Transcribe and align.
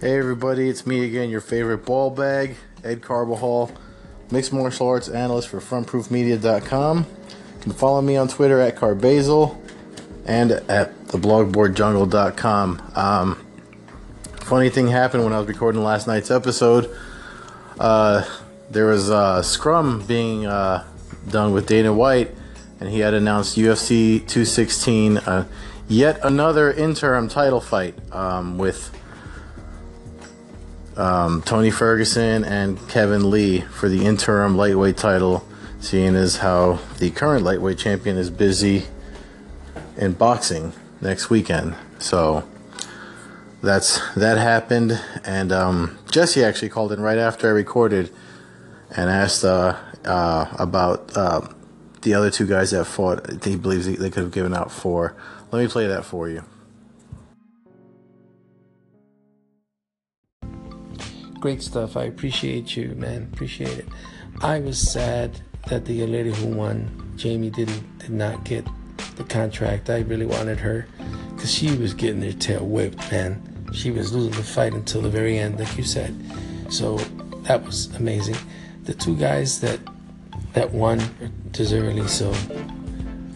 Hey 0.00 0.16
everybody, 0.16 0.66
it's 0.70 0.86
me 0.86 1.04
again, 1.04 1.28
your 1.28 1.42
favorite 1.42 1.84
ball 1.84 2.08
bag, 2.08 2.56
Ed 2.82 3.02
Carbajal, 3.02 3.70
mixed 4.30 4.50
martial 4.50 4.88
arts 4.88 5.10
analyst 5.10 5.48
for 5.48 5.60
frontproofmedia.com. 5.60 6.96
You 7.28 7.60
can 7.60 7.72
follow 7.72 8.00
me 8.00 8.16
on 8.16 8.26
Twitter 8.26 8.58
at 8.60 8.76
Carbazal 8.76 9.58
and 10.24 10.52
at 10.52 10.98
theblogboardjungle.com. 11.08 12.92
Um, 12.94 13.46
funny 14.36 14.70
thing 14.70 14.88
happened 14.88 15.22
when 15.22 15.34
I 15.34 15.38
was 15.38 15.48
recording 15.48 15.84
last 15.84 16.06
night's 16.06 16.30
episode. 16.30 16.90
Uh, 17.78 18.24
there 18.70 18.86
was 18.86 19.10
a 19.10 19.42
scrum 19.44 20.06
being 20.06 20.46
uh, 20.46 20.86
done 21.28 21.52
with 21.52 21.66
Dana 21.66 21.92
White, 21.92 22.34
and 22.80 22.88
he 22.88 23.00
had 23.00 23.12
announced 23.12 23.58
UFC 23.58 24.20
216, 24.20 25.18
uh, 25.18 25.46
yet 25.88 26.18
another 26.22 26.72
interim 26.72 27.28
title 27.28 27.60
fight 27.60 27.94
um, 28.14 28.56
with 28.56 28.96
um, 31.00 31.42
Tony 31.42 31.70
Ferguson 31.70 32.44
and 32.44 32.78
Kevin 32.88 33.30
Lee 33.30 33.60
for 33.62 33.88
the 33.88 34.04
interim 34.04 34.56
lightweight 34.56 34.96
title, 34.96 35.46
seeing 35.80 36.14
as 36.14 36.36
how 36.36 36.78
the 36.98 37.10
current 37.10 37.42
lightweight 37.42 37.78
champion 37.78 38.16
is 38.16 38.30
busy 38.30 38.84
in 39.96 40.12
boxing 40.12 40.72
next 41.00 41.30
weekend. 41.30 41.74
So 41.98 42.46
that's 43.62 44.00
that 44.14 44.38
happened, 44.38 45.00
and 45.24 45.52
um, 45.52 45.98
Jesse 46.10 46.44
actually 46.44 46.68
called 46.68 46.92
in 46.92 47.00
right 47.00 47.18
after 47.18 47.48
I 47.48 47.52
recorded 47.52 48.10
and 48.94 49.08
asked 49.08 49.44
uh, 49.44 49.76
uh, 50.04 50.54
about 50.58 51.16
uh, 51.16 51.48
the 52.02 52.14
other 52.14 52.30
two 52.30 52.46
guys 52.46 52.72
that 52.72 52.84
fought. 52.84 53.42
He 53.44 53.56
believes 53.56 53.86
they 53.86 54.10
could 54.10 54.22
have 54.22 54.32
given 54.32 54.54
out 54.54 54.70
four. 54.70 55.14
Let 55.50 55.62
me 55.62 55.68
play 55.68 55.86
that 55.86 56.04
for 56.04 56.28
you. 56.28 56.44
Great 61.40 61.62
stuff. 61.62 61.96
I 61.96 62.04
appreciate 62.04 62.76
you, 62.76 62.94
man. 62.96 63.30
Appreciate 63.32 63.78
it. 63.78 63.88
I 64.42 64.60
was 64.60 64.78
sad 64.78 65.40
that 65.68 65.86
the 65.86 66.06
lady 66.06 66.32
who 66.32 66.48
won, 66.48 67.14
Jamie, 67.16 67.48
didn't 67.48 67.98
did 67.98 68.10
not 68.10 68.44
get 68.44 68.66
the 69.16 69.24
contract. 69.24 69.88
I 69.88 70.00
really 70.00 70.26
wanted 70.26 70.58
her 70.58 70.86
because 71.34 71.52
she 71.52 71.74
was 71.76 71.94
getting 71.94 72.20
her 72.22 72.32
tail 72.32 72.66
whipped, 72.66 73.10
man. 73.10 73.42
She 73.72 73.90
was 73.90 74.12
losing 74.12 74.32
the 74.32 74.42
fight 74.42 74.74
until 74.74 75.00
the 75.00 75.08
very 75.08 75.38
end, 75.38 75.58
like 75.58 75.76
you 75.78 75.84
said. 75.84 76.14
So 76.68 76.96
that 77.44 77.64
was 77.64 77.86
amazing. 77.96 78.36
The 78.84 78.92
two 78.92 79.16
guys 79.16 79.60
that 79.60 79.80
that 80.52 80.70
won 80.72 81.00
deservedly 81.52 82.06
so. 82.06 82.32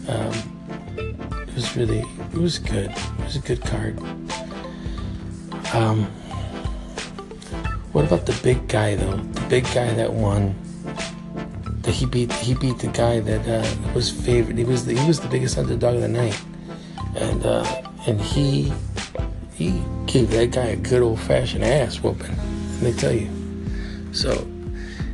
Um, 0.07 0.55
it 0.97 1.55
was 1.55 1.75
really, 1.75 1.99
it 2.33 2.37
was 2.37 2.59
good. 2.59 2.91
It 2.91 3.23
was 3.23 3.35
a 3.35 3.39
good 3.39 3.61
card. 3.61 3.97
Um, 5.73 6.11
what 7.95 8.03
about 8.03 8.25
the 8.25 8.37
big 8.43 8.67
guy 8.67 8.93
though? 8.95 9.15
The 9.15 9.47
big 9.47 9.63
guy 9.73 9.93
that 9.93 10.11
won. 10.11 10.53
That 11.83 11.93
he 11.93 12.05
beat 12.05 12.29
he 12.33 12.53
beat 12.53 12.77
the 12.79 12.87
guy 12.87 13.21
that 13.21 13.47
uh, 13.47 13.93
was 13.93 14.11
favorite. 14.11 14.57
He 14.57 14.65
was 14.65 14.85
the, 14.85 14.99
he 14.99 15.07
was 15.07 15.21
the 15.21 15.29
biggest 15.29 15.57
underdog 15.57 15.95
of 15.95 16.01
the 16.01 16.09
night, 16.09 16.37
and 17.15 17.45
uh, 17.45 17.63
and 18.05 18.19
he 18.19 18.73
he 19.53 19.81
gave 20.07 20.29
that 20.31 20.51
guy 20.51 20.65
a 20.65 20.75
good 20.75 21.01
old 21.01 21.21
fashioned 21.21 21.63
ass 21.63 22.03
whooping. 22.03 22.35
Let 22.81 22.83
me 22.83 22.93
tell 22.99 23.13
you. 23.13 23.29
So 24.11 24.45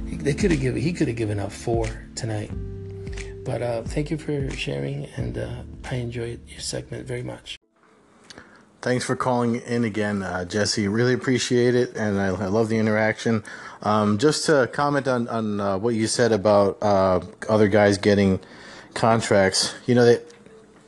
they 0.07 0.33
could 0.33 0.49
have 0.49 0.59
given 0.59 0.81
he 0.81 0.91
could 0.91 1.07
have 1.07 1.17
given 1.17 1.39
up 1.39 1.51
four 1.51 1.85
tonight. 2.15 2.49
But 3.45 3.61
uh, 3.61 3.83
thank 3.83 4.09
you 4.09 4.17
for 4.17 4.49
sharing, 4.57 5.05
and 5.17 5.37
uh, 5.37 5.61
I 5.91 5.95
enjoyed 5.95 6.39
your 6.47 6.61
segment 6.61 7.05
very 7.05 7.23
much. 7.23 7.60
Thanks 8.81 9.05
for 9.05 9.15
calling 9.15 9.57
in 9.57 9.83
again, 9.83 10.23
uh, 10.23 10.43
Jesse. 10.43 10.87
Really 10.87 11.13
appreciate 11.13 11.75
it, 11.75 11.95
and 11.95 12.19
I, 12.19 12.29
I 12.29 12.47
love 12.47 12.67
the 12.67 12.79
interaction. 12.79 13.43
Um, 13.83 14.17
just 14.17 14.47
to 14.47 14.71
comment 14.73 15.07
on 15.07 15.27
on 15.27 15.59
uh, 15.59 15.77
what 15.77 15.93
you 15.93 16.07
said 16.07 16.31
about 16.31 16.79
uh, 16.81 17.19
other 17.47 17.67
guys 17.67 17.99
getting 17.99 18.39
contracts, 18.95 19.75
you 19.85 19.93
know, 19.93 20.05
they, 20.05 20.19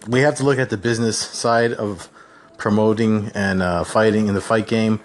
we 0.08 0.22
have 0.22 0.34
to 0.38 0.44
look 0.44 0.58
at 0.58 0.72
the 0.72 0.78
business 0.78 1.20
side 1.20 1.72
of 1.72 2.10
promoting 2.58 3.30
and 3.36 3.62
uh, 3.62 3.84
fighting 3.84 4.26
in 4.28 4.34
the 4.34 4.42
fight 4.42 4.66
game. 4.66 5.00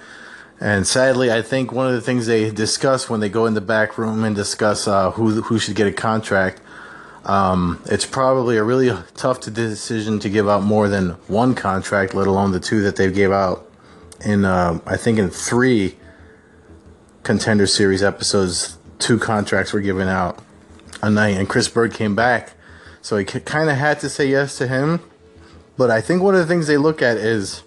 And 0.58 0.86
sadly, 0.86 1.30
I 1.30 1.42
think 1.42 1.70
one 1.70 1.86
of 1.86 1.92
the 1.92 2.00
things 2.00 2.26
they 2.26 2.50
discuss 2.50 3.10
when 3.10 3.20
they 3.20 3.28
go 3.28 3.44
in 3.44 3.52
the 3.52 3.60
back 3.60 3.98
room 3.98 4.24
and 4.24 4.34
discuss 4.34 4.88
uh, 4.88 5.10
who 5.10 5.42
who 5.42 5.58
should 5.58 5.76
get 5.76 5.86
a 5.86 5.92
contract 5.92 6.62
um, 7.28 7.82
it's 7.86 8.06
probably 8.06 8.56
a 8.56 8.64
really 8.64 8.90
tough 9.14 9.40
decision 9.40 10.18
to 10.20 10.30
give 10.30 10.48
out 10.48 10.62
more 10.62 10.88
than 10.88 11.10
one 11.28 11.54
contract, 11.54 12.14
let 12.14 12.26
alone 12.26 12.52
the 12.52 12.60
two 12.60 12.80
that 12.82 12.96
they 12.96 13.10
gave 13.12 13.30
out 13.30 13.70
in, 14.24 14.46
uh, 14.46 14.80
I 14.86 14.96
think, 14.96 15.18
in 15.18 15.28
three 15.28 15.96
contender 17.22 17.66
series 17.66 18.02
episodes. 18.02 18.78
Two 18.98 19.18
contracts 19.18 19.74
were 19.74 19.82
given 19.82 20.08
out 20.08 20.42
a 21.02 21.10
night, 21.10 21.36
and 21.36 21.46
Chris 21.46 21.68
Bird 21.68 21.92
came 21.92 22.16
back, 22.16 22.54
so 23.02 23.18
he 23.18 23.24
kind 23.26 23.68
of 23.68 23.76
had 23.76 24.00
to 24.00 24.08
say 24.08 24.26
yes 24.26 24.56
to 24.56 24.66
him. 24.66 25.00
But 25.76 25.90
I 25.90 26.00
think 26.00 26.22
one 26.22 26.34
of 26.34 26.40
the 26.40 26.46
things 26.46 26.66
they 26.66 26.78
look 26.78 27.02
at 27.02 27.18
is 27.18 27.62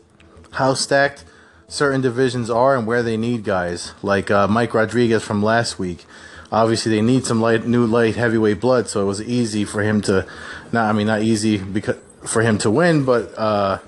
how 0.53 0.73
stacked 0.73 1.23
certain 1.71 2.01
divisions 2.01 2.49
are 2.49 2.75
and 2.75 2.85
where 2.85 3.01
they 3.01 3.15
need 3.15 3.45
guys, 3.45 3.93
like 4.03 4.29
uh, 4.29 4.45
Mike 4.45 4.73
Rodriguez 4.73 5.23
from 5.23 5.41
last 5.41 5.79
week. 5.79 6.05
Obviously 6.51 6.91
they 6.93 7.01
need 7.01 7.25
some 7.25 7.39
light 7.39 7.65
new 7.65 7.85
light 7.85 8.17
heavyweight 8.17 8.59
blood 8.59 8.89
so 8.89 9.01
it 9.01 9.05
was 9.05 9.21
easy 9.21 9.63
for 9.63 9.83
him 9.83 10.01
to 10.01 10.27
not 10.73 10.89
i 10.89 10.91
mean 10.91 11.07
not 11.07 11.21
easy 11.21 11.57
because 11.57 11.95
for 12.25 12.41
him 12.41 12.57
to 12.57 12.69
win 12.69 13.05
but 13.05 13.33
uh, 13.37 13.79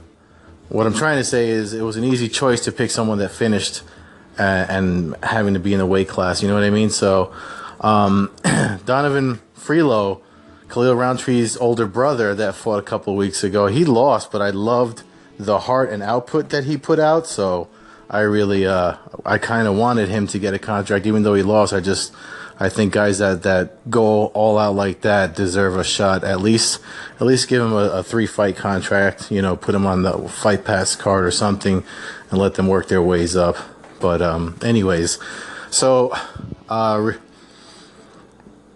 what 0.70 0.88
i'm 0.88 0.94
trying 0.94 1.18
to 1.18 1.26
say 1.26 1.50
is 1.50 1.74
it 1.74 1.82
was 1.82 1.98
an 1.98 2.06
easy 2.06 2.30
choice 2.30 2.62
to 2.62 2.72
pick 2.72 2.90
someone 2.90 3.18
that 3.18 3.32
finished 3.32 3.84
uh, 4.40 4.66
and 4.70 5.14
having 5.22 5.54
to 5.56 5.60
be 5.60 5.74
in 5.74 5.80
the 5.80 5.86
weight 5.86 6.08
class 6.08 6.42
you 6.42 6.48
know 6.48 6.54
what 6.54 6.64
i 6.64 6.70
mean? 6.70 6.90
So 6.90 7.34
um, 7.82 8.32
donovan 8.86 9.42
freelo 9.58 10.22
khalil 10.70 10.96
rountree's 10.96 11.58
older 11.58 11.86
brother 11.86 12.34
that 12.34 12.56
fought 12.56 12.80
a 12.80 12.84
couple 12.84 13.14
weeks 13.18 13.44
ago 13.44 13.68
he 13.68 13.84
lost 13.84 14.32
but 14.32 14.42
i 14.42 14.52
loved 14.52 15.04
the 15.38 15.60
heart 15.60 15.90
and 15.90 16.04
output 16.04 16.50
that 16.50 16.66
he 16.66 16.78
put 16.78 17.00
out 17.00 17.28
so 17.28 17.68
i 18.10 18.20
really 18.20 18.66
uh, 18.66 18.96
i 19.26 19.38
kind 19.38 19.68
of 19.68 19.76
wanted 19.76 20.10
him 20.10 20.28
to 20.28 20.40
get 20.40 20.54
a 20.54 20.60
contract 20.60 21.06
even 21.06 21.24
though 21.24 21.34
he 21.34 21.44
lost 21.44 21.74
i 21.74 21.80
just 21.80 22.14
I 22.60 22.70
think 22.70 22.94
guys 22.94 23.18
that, 23.18 23.44
that 23.44 23.90
go 23.90 24.28
all 24.28 24.58
out 24.58 24.76
like 24.76 25.02
that 25.02 25.36
deserve 25.36 25.76
a 25.76 25.84
shot. 25.84 26.24
At 26.24 26.40
least, 26.40 26.80
at 27.16 27.24
least 27.24 27.48
give 27.48 27.62
them 27.62 27.74
a, 27.74 27.90
a 27.90 28.04
three 28.04 28.28
fight 28.28 28.56
contract. 28.56 29.32
You 29.32 29.42
know, 29.42 29.56
put 29.56 29.72
them 29.72 29.86
on 29.86 30.04
the 30.04 30.30
fight 30.30 30.64
pass 30.64 30.96
card 30.96 31.26
or 31.26 31.32
something, 31.32 31.84
and 32.30 32.40
let 32.40 32.56
them 32.56 32.68
work 32.68 32.88
their 32.88 33.02
ways 33.02 33.36
up. 33.36 33.58
But 34.00 34.22
um, 34.22 34.58
anyways, 34.64 35.18
so 35.72 36.16
uh, 36.70 37.00
re- 37.02 37.18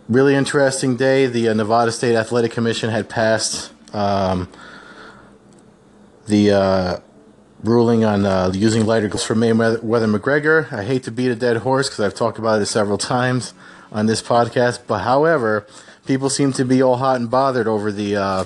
really 0.10 0.36
interesting 0.36 0.96
day. 0.96 1.28
The 1.28 1.50
uh, 1.50 1.54
Nevada 1.54 1.92
State 1.92 2.16
Athletic 2.16 2.52
Commission 2.52 2.90
had 2.90 3.10
passed 3.10 3.72
um, 3.94 4.50
the 6.28 6.52
uh, 6.52 7.00
ruling 7.64 8.06
on 8.06 8.26
uh, 8.26 8.52
using 8.54 8.86
lighter 8.86 9.08
gloves 9.08 9.24
for 9.24 9.36
Mayweather 9.36 9.80
McGregor. 10.16 10.72
I 10.72 10.84
hate 10.84 11.04
to 11.04 11.12
beat 11.12 11.32
a 11.32 11.36
dead 11.36 11.58
horse 11.58 11.90
because 11.90 12.02
I've 12.02 12.16
talked 12.16 12.38
about 12.38 12.62
it 12.62 12.66
several 12.68 12.98
times 12.98 13.54
on 13.92 14.06
this 14.06 14.22
podcast. 14.22 14.82
But 14.86 15.00
however, 15.00 15.66
people 16.06 16.30
seem 16.30 16.54
to 16.54 16.66
be 16.66 16.82
all 16.82 16.98
hot 16.98 17.20
and 17.20 17.30
bothered 17.30 17.68
over 17.68 17.92
the 17.92 18.16
uh, 18.16 18.46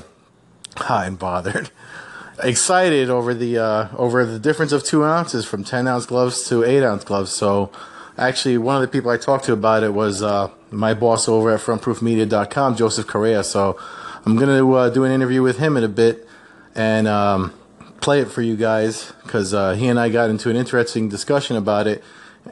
hot 0.78 1.08
and 1.08 1.20
bothered, 1.20 1.72
excited 2.44 3.10
over 3.10 3.34
the 3.34 3.58
uh, 3.58 3.88
over 3.98 4.26
the 4.26 4.40
difference 4.40 4.72
of 4.72 4.84
two 4.84 5.04
ounces 5.04 5.46
from 5.46 5.64
ten 5.64 5.88
ounce 5.88 6.06
gloves 6.06 6.48
to 6.50 6.64
eight 6.64 6.84
ounce 6.84 7.04
gloves. 7.04 7.32
So 7.32 7.72
actually, 8.18 8.58
one 8.58 8.76
of 8.76 8.82
the 8.82 8.88
people 8.88 9.12
I 9.12 9.18
talked 9.18 9.46
to 9.46 9.54
about 9.54 9.84
it 9.84 9.94
was 9.94 10.22
uh, 10.22 10.50
my 10.70 10.94
boss 10.94 11.28
over 11.28 11.52
at 11.52 11.60
FrontProofMedia.com, 11.60 12.76
Joseph 12.78 13.08
Correa. 13.08 13.44
So 13.44 13.78
I'm 14.26 14.38
gonna 14.38 14.70
uh, 14.72 14.90
do 14.90 15.04
an 15.04 15.12
interview 15.12 15.42
with 15.42 15.58
him 15.58 15.76
in 15.76 15.84
a 15.84 15.90
bit 15.90 16.28
and. 16.76 17.08
Um, 17.08 17.54
play 18.02 18.20
it 18.20 18.26
for 18.26 18.42
you 18.42 18.56
guys 18.56 19.14
because 19.24 19.54
uh, 19.54 19.74
he 19.74 19.88
and 19.88 20.00
I 20.00 20.10
got 20.10 20.30
into 20.30 20.50
an 20.50 20.56
interesting 20.56 21.08
discussion 21.08 21.56
about 21.56 21.88
it. 21.88 22.04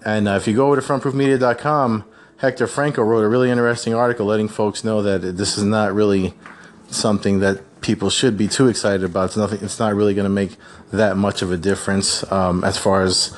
And 0.06 0.28
uh, 0.28 0.34
if 0.34 0.48
you 0.48 0.56
go 0.56 0.68
over 0.68 0.80
to 0.80 0.82
frontproofmedia.com, 0.82 2.06
Hector 2.38 2.68
Franco 2.68 3.02
wrote 3.02 3.24
a 3.24 3.28
really 3.28 3.50
interesting 3.50 3.94
article 3.94 4.26
letting 4.26 4.48
folks 4.48 4.84
know 4.84 5.02
that 5.02 5.20
this 5.38 5.58
is 5.58 5.64
not 5.64 5.94
really 5.94 6.34
something 6.90 7.40
that 7.40 7.82
people 7.82 8.10
should 8.10 8.38
be 8.38 8.48
too 8.48 8.68
excited 8.68 9.04
about. 9.04 9.26
It's 9.26 9.38
nothing. 9.38 9.60
It's 9.62 9.80
not 9.80 9.96
really 9.96 10.14
going 10.14 10.26
to 10.26 10.30
make 10.30 10.52
that 10.92 11.18
much 11.18 11.42
of 11.42 11.52
a 11.52 11.58
difference 11.58 12.30
um, 12.32 12.64
as 12.64 12.78
far 12.78 13.02
as 13.02 13.36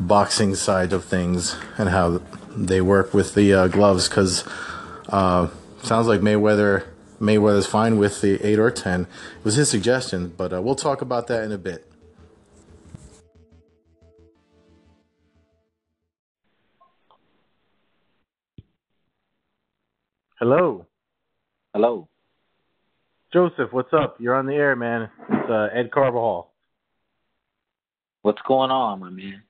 boxing 0.00 0.54
side 0.54 0.92
of 0.92 1.04
things 1.04 1.56
and 1.78 1.90
how 1.90 2.20
they 2.56 2.80
work 2.80 3.14
with 3.14 3.34
the 3.34 3.52
uh, 3.52 3.68
gloves. 3.68 4.08
Because 4.08 4.44
uh, 5.08 5.48
sounds 5.82 6.06
like 6.06 6.20
Mayweather 6.20 6.86
Mayweather's 7.24 7.66
fine 7.66 7.96
with 7.96 8.20
the 8.20 8.40
eight 8.46 8.58
or 8.58 8.70
ten. 8.70 9.02
It 9.38 9.44
was 9.44 9.56
his 9.56 9.68
suggestion, 9.68 10.34
but 10.36 10.52
uh, 10.52 10.62
we'll 10.62 10.74
talk 10.74 11.00
about 11.00 11.26
that 11.28 11.42
in 11.42 11.52
a 11.52 11.58
bit. 11.58 11.90
Hello. 20.38 20.86
Hello. 21.72 22.08
Joseph, 23.32 23.72
what's 23.72 23.92
up? 23.92 24.16
You're 24.20 24.34
on 24.34 24.46
the 24.46 24.54
air, 24.54 24.76
man. 24.76 25.08
It's 25.30 25.50
uh, 25.50 25.68
Ed 25.72 25.90
Carbajal. 25.90 26.50
What's 28.22 28.42
going 28.46 28.70
on, 28.70 29.00
my 29.00 29.10
man? 29.10 29.42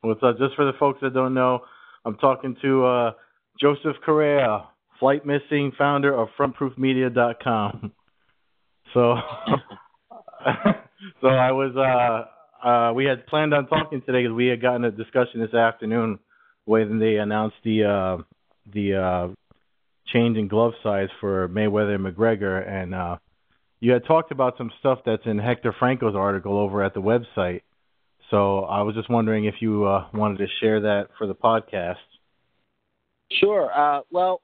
What's 0.00 0.22
up? 0.22 0.38
Just 0.38 0.56
for 0.56 0.64
the 0.64 0.72
folks 0.78 1.00
that 1.02 1.12
don't 1.12 1.34
know, 1.34 1.60
I'm 2.04 2.16
talking 2.16 2.56
to 2.62 2.84
uh, 2.86 3.12
Joseph 3.60 3.96
Correa, 4.04 4.64
flight 4.98 5.26
missing 5.26 5.72
founder 5.76 6.14
of 6.14 6.28
FrontProofMedia.com. 6.38 7.92
So, 8.94 9.16
so 11.20 11.28
I 11.28 11.52
was 11.52 11.76
uh, 11.76 12.66
uh, 12.66 12.92
we 12.92 13.04
had 13.04 13.26
planned 13.26 13.54
on 13.54 13.66
talking 13.66 14.02
today 14.02 14.22
because 14.22 14.34
we 14.34 14.46
had 14.46 14.62
gotten 14.62 14.84
a 14.84 14.90
discussion 14.90 15.40
this 15.40 15.54
afternoon 15.54 16.18
when 16.64 16.98
they 16.98 17.16
announced 17.16 17.56
the 17.64 17.84
uh, 17.84 18.22
the 18.72 18.94
uh, 18.94 19.28
change 20.12 20.36
in 20.36 20.48
glove 20.48 20.72
size 20.82 21.08
for 21.20 21.48
Mayweather 21.48 21.94
and 21.94 22.04
McGregor, 22.04 22.66
and 22.68 22.94
uh, 22.94 23.16
you 23.80 23.92
had 23.92 24.04
talked 24.06 24.32
about 24.32 24.56
some 24.58 24.70
stuff 24.80 25.00
that's 25.04 25.26
in 25.26 25.38
Hector 25.38 25.74
Franco's 25.78 26.16
article 26.16 26.58
over 26.58 26.82
at 26.82 26.94
the 26.94 27.02
website. 27.02 27.62
So 28.30 28.60
I 28.60 28.82
was 28.82 28.94
just 28.96 29.08
wondering 29.08 29.44
if 29.44 29.56
you 29.60 29.84
uh, 29.84 30.06
wanted 30.12 30.38
to 30.38 30.46
share 30.60 30.80
that 30.80 31.08
for 31.16 31.26
the 31.26 31.34
podcast. 31.34 31.96
Sure. 33.30 33.70
Uh, 33.72 34.00
well, 34.10 34.40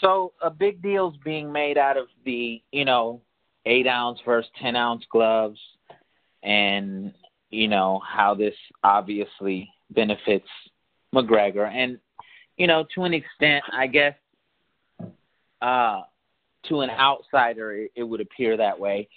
so 0.00 0.32
a 0.42 0.50
big 0.50 0.82
deal's 0.82 1.16
being 1.24 1.52
made 1.52 1.78
out 1.78 1.96
of 1.96 2.06
the, 2.24 2.62
you 2.72 2.84
know, 2.84 3.20
eight 3.64 3.86
ounce 3.86 4.18
versus 4.24 4.50
ten 4.60 4.76
ounce 4.76 5.04
gloves, 5.10 5.58
and 6.42 7.12
you 7.50 7.68
know 7.68 8.00
how 8.06 8.34
this 8.34 8.54
obviously 8.84 9.68
benefits 9.90 10.48
McGregor, 11.14 11.68
and 11.68 11.98
you 12.56 12.66
know 12.66 12.84
to 12.94 13.04
an 13.04 13.14
extent, 13.14 13.64
I 13.72 13.86
guess, 13.86 14.14
uh, 15.60 16.02
to 16.68 16.80
an 16.80 16.90
outsider, 16.90 17.72
it, 17.72 17.92
it 17.96 18.02
would 18.02 18.20
appear 18.20 18.56
that 18.56 18.78
way. 18.78 19.08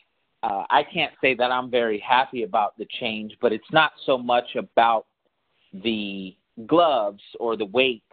Uh, 0.42 0.64
I 0.70 0.84
can't 0.84 1.12
say 1.22 1.36
that 1.36 1.52
I'm 1.52 1.70
very 1.70 2.00
happy 2.00 2.44
about 2.44 2.78
the 2.78 2.88
change, 3.00 3.38
but 3.42 3.52
it's 3.52 3.72
not 3.72 3.92
so 4.06 4.18
much 4.18 4.56
about 4.56 5.06
the 5.74 6.36
gloves 6.66 7.22
or 7.40 7.58
the 7.58 7.66
weight. 7.66 8.04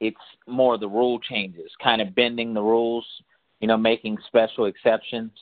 It's 0.00 0.16
more 0.46 0.78
the 0.78 0.88
rule 0.88 1.18
changes, 1.18 1.70
kind 1.82 2.02
of 2.02 2.14
bending 2.14 2.54
the 2.54 2.62
rules, 2.62 3.06
you 3.60 3.68
know, 3.68 3.76
making 3.76 4.18
special 4.26 4.66
exceptions. 4.66 5.32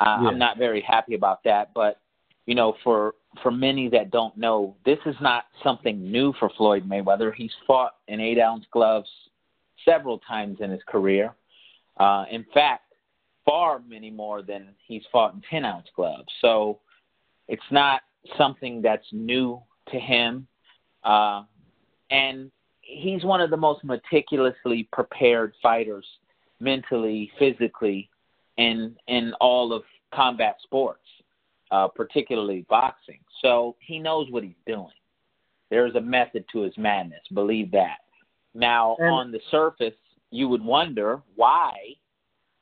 Uh, 0.00 0.18
yeah. 0.22 0.28
I'm 0.28 0.38
not 0.38 0.58
very 0.58 0.82
happy 0.82 1.14
about 1.14 1.44
that, 1.44 1.72
but 1.74 2.00
you 2.46 2.54
know, 2.54 2.74
for 2.82 3.14
for 3.42 3.50
many 3.50 3.88
that 3.88 4.10
don't 4.10 4.36
know, 4.36 4.76
this 4.84 4.98
is 5.06 5.16
not 5.20 5.44
something 5.62 6.10
new 6.10 6.34
for 6.38 6.50
Floyd 6.56 6.88
Mayweather. 6.88 7.32
He's 7.34 7.52
fought 7.66 7.94
in 8.08 8.20
eight 8.20 8.38
ounce 8.38 8.66
gloves 8.72 9.08
several 9.84 10.18
times 10.18 10.58
in 10.60 10.70
his 10.70 10.82
career. 10.86 11.34
Uh, 11.98 12.24
in 12.30 12.44
fact, 12.52 12.92
far 13.44 13.80
many 13.88 14.10
more 14.10 14.42
than 14.42 14.68
he's 14.86 15.02
fought 15.10 15.34
in 15.34 15.42
10 15.50 15.64
ounce 15.64 15.86
gloves. 15.94 16.28
So 16.40 16.80
it's 17.48 17.62
not 17.70 18.02
something 18.36 18.82
that's 18.82 19.06
new 19.12 19.60
to 19.90 19.98
him. 19.98 20.46
Uh, 21.04 21.44
and 22.10 22.50
he's 22.82 23.24
one 23.24 23.40
of 23.40 23.50
the 23.50 23.56
most 23.56 23.82
meticulously 23.84 24.88
prepared 24.92 25.54
fighters 25.62 26.04
mentally, 26.60 27.30
physically, 27.38 28.08
in 28.58 28.96
in 29.08 29.32
all 29.40 29.72
of 29.72 29.82
combat 30.14 30.56
sports, 30.62 31.06
uh, 31.70 31.88
particularly 31.88 32.66
boxing. 32.68 33.20
So 33.40 33.76
he 33.80 33.98
knows 33.98 34.30
what 34.30 34.42
he's 34.42 34.52
doing. 34.66 34.92
There's 35.70 35.94
a 35.94 36.00
method 36.00 36.44
to 36.52 36.60
his 36.60 36.76
madness. 36.76 37.22
Believe 37.32 37.70
that. 37.72 37.98
Now, 38.54 38.96
and, 38.98 39.08
on 39.08 39.32
the 39.32 39.40
surface, 39.50 39.94
you 40.30 40.48
would 40.48 40.62
wonder 40.62 41.22
why 41.34 41.72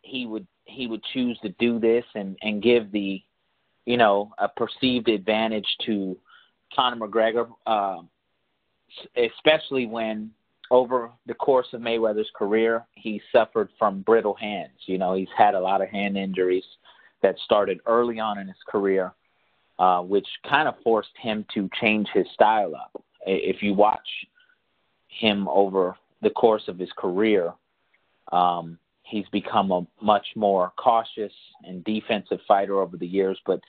he 0.03 0.27
would 0.27 0.47
he 0.65 0.87
would 0.87 1.03
choose 1.13 1.39
to 1.43 1.49
do 1.59 1.81
this 1.81 2.05
and 2.15 2.37
and 2.43 2.63
give 2.63 2.93
the 2.93 3.23
you 3.87 3.97
know 3.97 4.33
a 4.39 4.49
perceived 4.49 5.09
advantage 5.09 5.67
to 5.87 6.17
Conor 6.75 7.09
McGregor, 7.09 7.49
uh, 7.67 8.03
especially 9.17 9.87
when 9.87 10.31
over 10.71 11.11
the 11.27 11.35
course 11.35 11.67
of 11.73 11.81
Mayweather's 11.81 12.31
career 12.35 12.87
he 12.95 13.21
suffered 13.33 13.69
from 13.79 14.03
brittle 14.03 14.35
hands. 14.35 14.79
You 14.87 14.99
know 14.99 15.15
he's 15.15 15.29
had 15.37 15.55
a 15.55 15.61
lot 15.61 15.83
of 15.83 15.89
hand 15.89 16.17
injuries 16.17 16.65
that 17.23 17.37
started 17.45 17.81
early 17.87 18.19
on 18.19 18.39
in 18.39 18.47
his 18.47 18.57
career, 18.69 19.13
uh, 19.79 20.01
which 20.01 20.27
kind 20.49 20.69
of 20.69 20.75
forced 20.83 21.17
him 21.21 21.45
to 21.55 21.69
change 21.81 22.09
his 22.15 22.27
style 22.35 22.75
up. 22.75 23.03
If 23.27 23.63
you 23.63 23.75
watch 23.75 24.09
him 25.09 25.49
over 25.49 25.97
the 26.23 26.31
course 26.31 26.63
of 26.69 26.79
his 26.79 26.91
career, 26.97 27.53
um, 28.33 28.79
he's 29.03 29.29
become 29.33 29.71
a 29.73 29.87
much 30.01 30.27
more 30.37 30.73
cautious 30.77 31.33
and 31.65 31.85
defensive 31.85 32.39
fighter 32.47 32.81
over 32.81 32.97
the 32.97 33.07
years. 33.07 33.39
But 33.45 33.61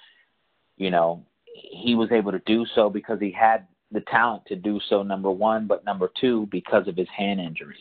you 0.77 0.91
know, 0.91 1.23
he 1.53 1.95
was 1.95 2.11
able 2.11 2.31
to 2.31 2.41
do 2.45 2.65
so 2.73 2.89
because 2.89 3.19
he 3.19 3.31
had 3.31 3.67
the 3.91 4.01
talent 4.01 4.43
to 4.47 4.55
do 4.55 4.79
so. 4.89 5.03
Number 5.03 5.31
one, 5.31 5.67
but 5.67 5.85
number 5.85 6.11
two, 6.19 6.47
because 6.51 6.87
of 6.87 6.95
his 6.95 7.07
hand 7.15 7.39
injuries. 7.39 7.79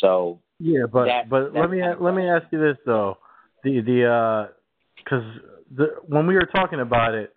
So 0.00 0.38
yeah, 0.58 0.84
but 0.90 1.06
that, 1.06 1.28
but 1.28 1.54
let 1.54 1.70
me 1.70 1.82
let 2.00 2.14
me 2.14 2.28
ask 2.28 2.44
you 2.50 2.60
this 2.60 2.76
though, 2.86 3.18
the 3.64 3.80
the 3.80 4.48
because 4.96 5.24
uh, 5.24 5.40
the 5.76 5.86
when 6.06 6.26
we 6.26 6.34
were 6.34 6.48
talking 6.54 6.80
about 6.80 7.14
it, 7.14 7.32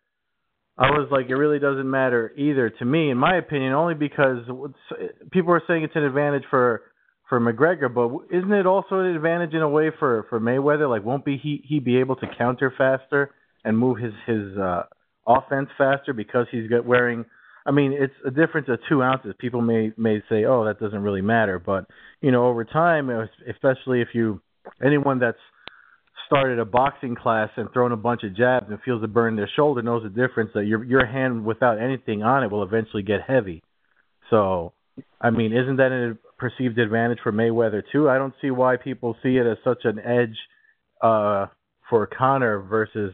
I 0.77 0.89
was 0.91 1.07
like, 1.11 1.29
it 1.29 1.35
really 1.35 1.59
doesn't 1.59 1.89
matter 1.89 2.33
either 2.35 2.69
to 2.69 2.85
me, 2.85 3.11
in 3.11 3.17
my 3.17 3.37
opinion, 3.37 3.73
only 3.73 3.93
because 3.93 4.39
people 5.31 5.53
are 5.53 5.61
saying 5.67 5.83
it's 5.83 5.95
an 5.95 6.03
advantage 6.03 6.43
for 6.49 6.83
for 7.29 7.39
McGregor, 7.39 7.93
but 7.93 8.35
isn't 8.35 8.51
it 8.51 8.65
also 8.65 8.99
an 8.99 9.15
advantage 9.15 9.53
in 9.53 9.61
a 9.61 9.69
way 9.69 9.91
for 9.97 10.25
for 10.29 10.39
Mayweather? 10.39 10.89
Like, 10.89 11.05
won't 11.05 11.25
be 11.25 11.37
he 11.37 11.63
he 11.67 11.79
be 11.79 11.97
able 11.97 12.15
to 12.17 12.27
counter 12.37 12.73
faster 12.77 13.31
and 13.63 13.77
move 13.77 13.97
his 13.97 14.13
his 14.25 14.57
uh, 14.57 14.83
offense 15.27 15.69
faster 15.77 16.13
because 16.13 16.47
he's 16.51 16.69
got 16.69 16.85
wearing? 16.85 17.25
I 17.65 17.71
mean, 17.71 17.93
it's 17.93 18.13
a 18.25 18.31
difference 18.31 18.67
of 18.69 18.79
two 18.89 19.01
ounces. 19.01 19.33
People 19.39 19.61
may 19.61 19.91
may 19.97 20.21
say, 20.29 20.45
oh, 20.45 20.65
that 20.65 20.79
doesn't 20.79 21.01
really 21.01 21.21
matter, 21.21 21.59
but 21.59 21.85
you 22.21 22.31
know, 22.31 22.47
over 22.47 22.65
time, 22.65 23.09
especially 23.49 24.01
if 24.01 24.09
you 24.13 24.41
anyone 24.83 25.19
that's 25.19 25.37
started 26.25 26.59
a 26.59 26.65
boxing 26.65 27.15
class 27.15 27.49
and 27.57 27.71
thrown 27.71 27.91
a 27.91 27.97
bunch 27.97 28.23
of 28.23 28.35
jabs 28.35 28.65
and 28.69 28.79
feels 28.83 29.03
a 29.03 29.07
burn 29.07 29.33
in 29.33 29.37
their 29.37 29.49
shoulder 29.55 29.81
knows 29.81 30.03
the 30.03 30.09
difference 30.09 30.51
that 30.53 30.65
your 30.65 30.83
your 30.83 31.05
hand 31.05 31.45
without 31.45 31.79
anything 31.79 32.23
on 32.23 32.43
it 32.43 32.51
will 32.51 32.63
eventually 32.63 33.03
get 33.03 33.21
heavy. 33.25 33.61
So, 34.29 34.73
I 35.21 35.29
mean, 35.29 35.53
isn't 35.53 35.77
that 35.77 35.91
a 35.91 36.17
perceived 36.37 36.79
advantage 36.79 37.19
for 37.23 37.31
Mayweather 37.31 37.83
too? 37.91 38.09
I 38.09 38.17
don't 38.17 38.33
see 38.41 38.51
why 38.51 38.77
people 38.77 39.15
see 39.23 39.37
it 39.37 39.45
as 39.45 39.57
such 39.63 39.85
an 39.85 39.99
edge 39.99 40.37
uh, 41.01 41.47
for 41.89 42.07
Conor 42.07 42.59
versus 42.59 43.13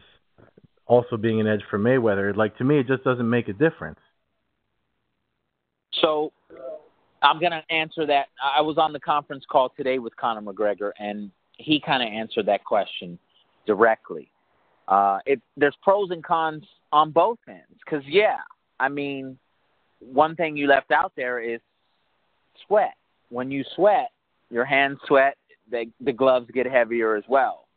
also 0.86 1.16
being 1.16 1.40
an 1.40 1.46
edge 1.46 1.62
for 1.70 1.78
Mayweather. 1.78 2.34
Like 2.36 2.56
to 2.58 2.64
me, 2.64 2.80
it 2.80 2.86
just 2.86 3.04
doesn't 3.04 3.28
make 3.28 3.48
a 3.48 3.52
difference. 3.52 3.98
So, 6.00 6.32
I'm 7.22 7.38
going 7.38 7.52
to 7.52 7.62
answer 7.70 8.06
that. 8.06 8.26
I 8.42 8.60
was 8.62 8.78
on 8.78 8.92
the 8.92 9.00
conference 9.00 9.44
call 9.50 9.72
today 9.76 9.98
with 9.98 10.16
Conor 10.16 10.40
McGregor, 10.40 10.92
and 10.98 11.30
he 11.58 11.80
kind 11.80 12.02
of 12.02 12.08
answered 12.08 12.46
that 12.46 12.64
question 12.64 13.18
directly. 13.66 14.30
Uh, 14.88 15.18
it 15.26 15.40
there's 15.56 15.76
pros 15.82 16.10
and 16.10 16.24
cons 16.24 16.64
on 16.92 17.10
both 17.10 17.38
ends 17.46 17.78
because 17.84 18.02
yeah, 18.08 18.38
I 18.80 18.88
mean, 18.88 19.38
one 20.00 20.34
thing 20.34 20.56
you 20.56 20.66
left 20.66 20.90
out 20.90 21.12
there 21.16 21.38
is 21.40 21.60
sweat. 22.66 22.94
When 23.28 23.50
you 23.50 23.64
sweat, 23.76 24.10
your 24.50 24.64
hands 24.64 24.98
sweat. 25.06 25.36
The 25.70 25.84
the 26.00 26.12
gloves 26.12 26.50
get 26.52 26.66
heavier 26.66 27.14
as 27.14 27.22
well. 27.28 27.68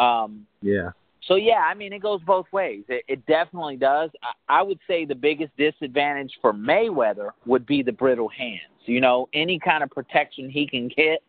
Um, 0.00 0.46
yeah. 0.62 0.90
So 1.26 1.36
yeah, 1.36 1.62
I 1.68 1.74
mean 1.74 1.92
it 1.92 2.02
goes 2.02 2.20
both 2.26 2.46
ways. 2.52 2.84
It, 2.88 3.04
it 3.08 3.26
definitely 3.26 3.76
does. 3.76 4.10
I, 4.22 4.60
I 4.60 4.62
would 4.62 4.78
say 4.86 5.04
the 5.04 5.14
biggest 5.14 5.56
disadvantage 5.56 6.32
for 6.40 6.52
Mayweather 6.52 7.30
would 7.46 7.66
be 7.66 7.82
the 7.82 7.92
brittle 7.92 8.28
hands. 8.28 8.60
You 8.84 9.00
know, 9.00 9.28
any 9.32 9.58
kind 9.58 9.82
of 9.82 9.90
protection 9.90 10.48
he 10.48 10.66
can 10.66 10.88
get 10.88 11.20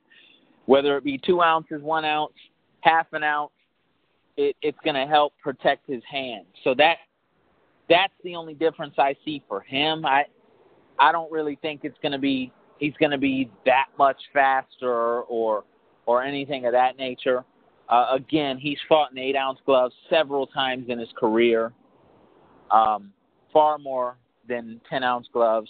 whether 0.67 0.97
it 0.97 1.03
be 1.03 1.17
two 1.17 1.41
ounces, 1.41 1.81
one 1.81 2.05
ounce, 2.05 2.33
half 2.81 3.07
an 3.13 3.23
ounce, 3.23 3.51
it, 4.35 4.55
it's 4.61 4.77
going 4.83 4.95
to 4.95 5.07
help 5.07 5.33
protect 5.41 5.89
his 5.89 6.03
hand. 6.09 6.45
So 6.63 6.75
that 6.75 6.97
that's 7.89 8.13
the 8.23 8.35
only 8.35 8.53
difference 8.53 8.93
I 8.99 9.15
see 9.25 9.41
for 9.47 9.61
him. 9.61 10.05
I 10.05 10.25
I 10.99 11.11
don't 11.11 11.31
really 11.31 11.57
think 11.61 11.81
it's 11.83 11.97
going 12.01 12.11
to 12.11 12.19
be 12.19 12.51
he's 12.77 12.93
going 12.99 13.11
to 13.11 13.17
be 13.17 13.49
that 13.65 13.87
much 13.97 14.17
faster 14.33 15.21
or 15.21 15.63
or 16.05 16.21
anything 16.23 16.65
of 16.65 16.73
that 16.73 16.97
nature. 16.97 17.43
Uh, 17.89 18.07
again, 18.11 18.57
he's 18.57 18.77
fought 18.89 19.11
in 19.11 19.17
eight 19.17 19.35
ounce 19.35 19.59
gloves 19.65 19.93
several 20.09 20.45
times 20.45 20.85
in 20.89 20.99
his 20.99 21.09
career, 21.17 21.71
um, 22.69 23.11
far 23.53 23.77
more 23.77 24.17
than 24.47 24.81
ten 24.89 25.03
ounce 25.03 25.27
gloves. 25.31 25.69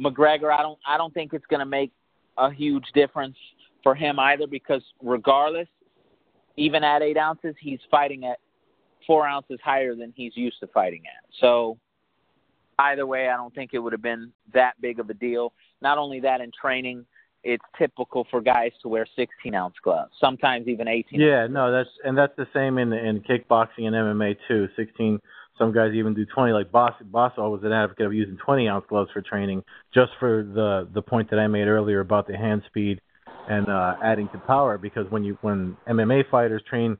McGregor, 0.00 0.52
I 0.56 0.62
don't 0.62 0.78
I 0.86 0.96
don't 0.96 1.12
think 1.12 1.32
it's 1.32 1.46
going 1.46 1.60
to 1.60 1.66
make 1.66 1.92
a 2.38 2.50
huge 2.50 2.84
difference 2.94 3.36
for 3.82 3.94
him 3.94 4.18
either 4.18 4.46
because 4.46 4.82
regardless, 5.02 5.68
even 6.56 6.84
at 6.84 7.02
eight 7.02 7.16
ounces, 7.16 7.54
he's 7.60 7.80
fighting 7.90 8.24
at 8.24 8.38
four 9.06 9.26
ounces 9.26 9.58
higher 9.64 9.94
than 9.94 10.12
he's 10.16 10.36
used 10.36 10.60
to 10.60 10.68
fighting 10.68 11.02
at. 11.06 11.28
So 11.40 11.76
either 12.78 13.06
way, 13.06 13.28
I 13.28 13.36
don't 13.36 13.54
think 13.54 13.70
it 13.74 13.78
would 13.78 13.92
have 13.92 14.02
been 14.02 14.32
that 14.54 14.80
big 14.80 15.00
of 15.00 15.10
a 15.10 15.14
deal. 15.14 15.52
Not 15.80 15.98
only 15.98 16.20
that, 16.20 16.40
in 16.40 16.50
training, 16.58 17.04
it's 17.44 17.64
typical 17.76 18.26
for 18.30 18.40
guys 18.40 18.72
to 18.82 18.88
wear 18.88 19.06
16 19.16 19.54
ounce 19.54 19.74
gloves, 19.82 20.12
sometimes 20.20 20.68
even 20.68 20.88
18. 20.88 21.20
Yeah, 21.20 21.46
no, 21.48 21.72
that's 21.72 21.90
and 22.04 22.16
that's 22.16 22.34
the 22.36 22.46
same 22.54 22.78
in 22.78 22.92
in 22.92 23.20
kickboxing 23.20 23.84
and 23.84 23.94
MMA 23.94 24.36
too. 24.48 24.68
16 24.76 25.20
some 25.58 25.72
guys 25.72 25.92
even 25.94 26.14
do 26.14 26.24
20. 26.26 26.52
Like 26.52 26.72
Boss, 26.72 26.94
Bosso 27.10 27.50
was 27.50 27.60
an 27.62 27.72
advocate 27.72 28.06
of 28.06 28.14
using 28.14 28.36
20 28.44 28.68
ounce 28.68 28.84
gloves 28.88 29.10
for 29.12 29.22
training, 29.22 29.62
just 29.94 30.12
for 30.18 30.42
the 30.42 30.88
the 30.92 31.02
point 31.02 31.30
that 31.30 31.38
I 31.38 31.46
made 31.46 31.66
earlier 31.66 32.00
about 32.00 32.26
the 32.26 32.36
hand 32.36 32.62
speed 32.66 33.00
and 33.48 33.68
uh, 33.68 33.94
adding 34.02 34.28
to 34.32 34.38
power. 34.38 34.78
Because 34.78 35.10
when 35.10 35.24
you 35.24 35.38
when 35.42 35.76
MMA 35.88 36.30
fighters 36.30 36.62
train 36.68 36.96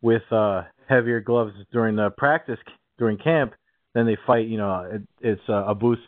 with 0.00 0.22
uh, 0.30 0.62
heavier 0.88 1.20
gloves 1.20 1.52
during 1.72 1.96
the 1.96 2.10
practice 2.16 2.58
during 2.98 3.18
camp, 3.18 3.54
then 3.94 4.06
they 4.06 4.16
fight. 4.26 4.46
You 4.46 4.58
know, 4.58 4.88
it, 4.90 5.02
it's 5.20 5.48
uh, 5.48 5.66
a 5.66 5.74
boost. 5.74 6.02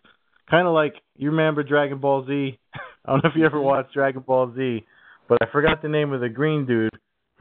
Kind 0.51 0.67
of 0.67 0.75
like 0.75 0.95
you 1.17 1.31
remember 1.31 1.63
Dragon 1.63 1.99
Ball 1.99 2.25
Z. 2.27 2.59
I 3.04 3.12
don't 3.12 3.25
know 3.25 3.30
if 3.30 3.37
you 3.37 3.47
ever 3.47 3.61
watched 3.61 3.95
Dragon 3.95 4.23
Ball 4.26 4.52
Z, 4.57 4.85
but 5.28 5.38
I 5.42 5.47
forgot 5.52 5.83
the 5.83 5.88
name 5.88 6.12
of 6.12 6.21
the 6.21 6.28
green 6.28 6.66
dude 6.66 6.90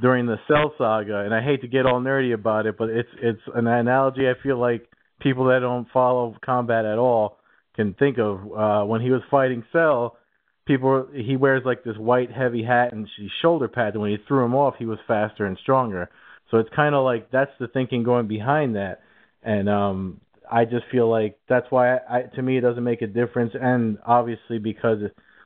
during 0.01 0.25
the 0.25 0.37
Cell 0.47 0.73
Saga, 0.77 1.21
and 1.21 1.33
I 1.33 1.43
hate 1.43 1.61
to 1.61 1.67
get 1.67 1.85
all 1.85 1.99
nerdy 1.99 2.33
about 2.33 2.65
it, 2.65 2.77
but 2.77 2.89
it's 2.89 3.09
it's 3.21 3.41
an 3.53 3.67
analogy 3.67 4.27
I 4.27 4.41
feel 4.41 4.57
like 4.57 4.87
people 5.19 5.45
that 5.45 5.59
don't 5.59 5.87
follow 5.91 6.35
combat 6.43 6.85
at 6.85 6.97
all 6.97 7.39
can 7.75 7.93
think 7.93 8.17
of. 8.17 8.39
Uh, 8.51 8.85
when 8.85 9.01
he 9.01 9.11
was 9.11 9.21
fighting 9.29 9.63
Cell, 9.71 10.17
people 10.65 11.07
he 11.13 11.35
wears 11.35 11.63
like 11.65 11.83
this 11.83 11.97
white 11.97 12.31
heavy 12.31 12.63
hat 12.63 12.93
and 12.93 13.07
shoulder 13.41 13.67
pads, 13.67 13.95
and 13.95 14.01
when 14.01 14.11
he 14.11 14.17
threw 14.27 14.45
him 14.45 14.55
off, 14.55 14.75
he 14.79 14.85
was 14.85 14.99
faster 15.07 15.45
and 15.45 15.57
stronger. 15.61 16.09
So 16.51 16.57
it's 16.57 16.69
kind 16.75 16.95
of 16.95 17.03
like 17.03 17.29
that's 17.31 17.51
the 17.59 17.67
thinking 17.67 18.03
going 18.03 18.27
behind 18.27 18.75
that, 18.75 19.01
and 19.43 19.67
um, 19.67 20.21
I 20.49 20.65
just 20.65 20.85
feel 20.91 21.09
like 21.09 21.37
that's 21.49 21.67
why 21.69 21.95
I, 21.95 21.99
I 22.09 22.21
to 22.35 22.41
me 22.41 22.57
it 22.57 22.61
doesn't 22.61 22.83
make 22.83 23.01
a 23.01 23.07
difference, 23.07 23.51
and 23.59 23.97
obviously 24.05 24.59
because 24.59 24.99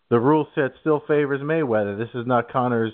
the 0.09 0.19
rule 0.19 0.47
set 0.55 0.71
still 0.81 1.01
favors 1.07 1.41
Mayweather. 1.41 1.97
This 1.97 2.09
is 2.13 2.27
not 2.27 2.51
Conor's 2.51 2.93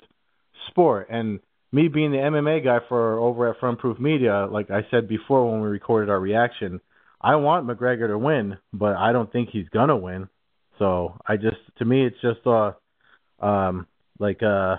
sport, 0.70 1.08
and 1.10 1.40
me 1.72 1.88
being 1.88 2.12
the 2.12 2.18
MMA 2.18 2.64
guy 2.64 2.80
for 2.88 3.20
over 3.20 3.50
at 3.50 3.60
Front 3.60 3.80
Proof 3.80 4.00
Media, 4.00 4.48
like 4.50 4.72
I 4.72 4.82
said 4.90 5.08
before 5.08 5.50
when 5.52 5.62
we 5.62 5.68
recorded 5.68 6.10
our 6.10 6.20
reaction, 6.20 6.82
I 7.22 7.36
want 7.36 7.68
McGregor 7.68 8.08
to 8.08 8.18
win, 8.18 8.58
but 8.74 8.96
I 8.96 9.12
don't 9.12 9.32
think 9.32 9.50
he's 9.50 9.70
gonna 9.70 9.98
win. 9.98 10.30
So 10.80 11.20
I 11.28 11.36
just 11.36 11.58
to 11.78 11.86
me 11.86 12.06
it's 12.06 12.20
just 12.22 12.46
uh 12.48 12.72
um 13.40 13.88
like 14.20 14.42
uh 14.42 14.78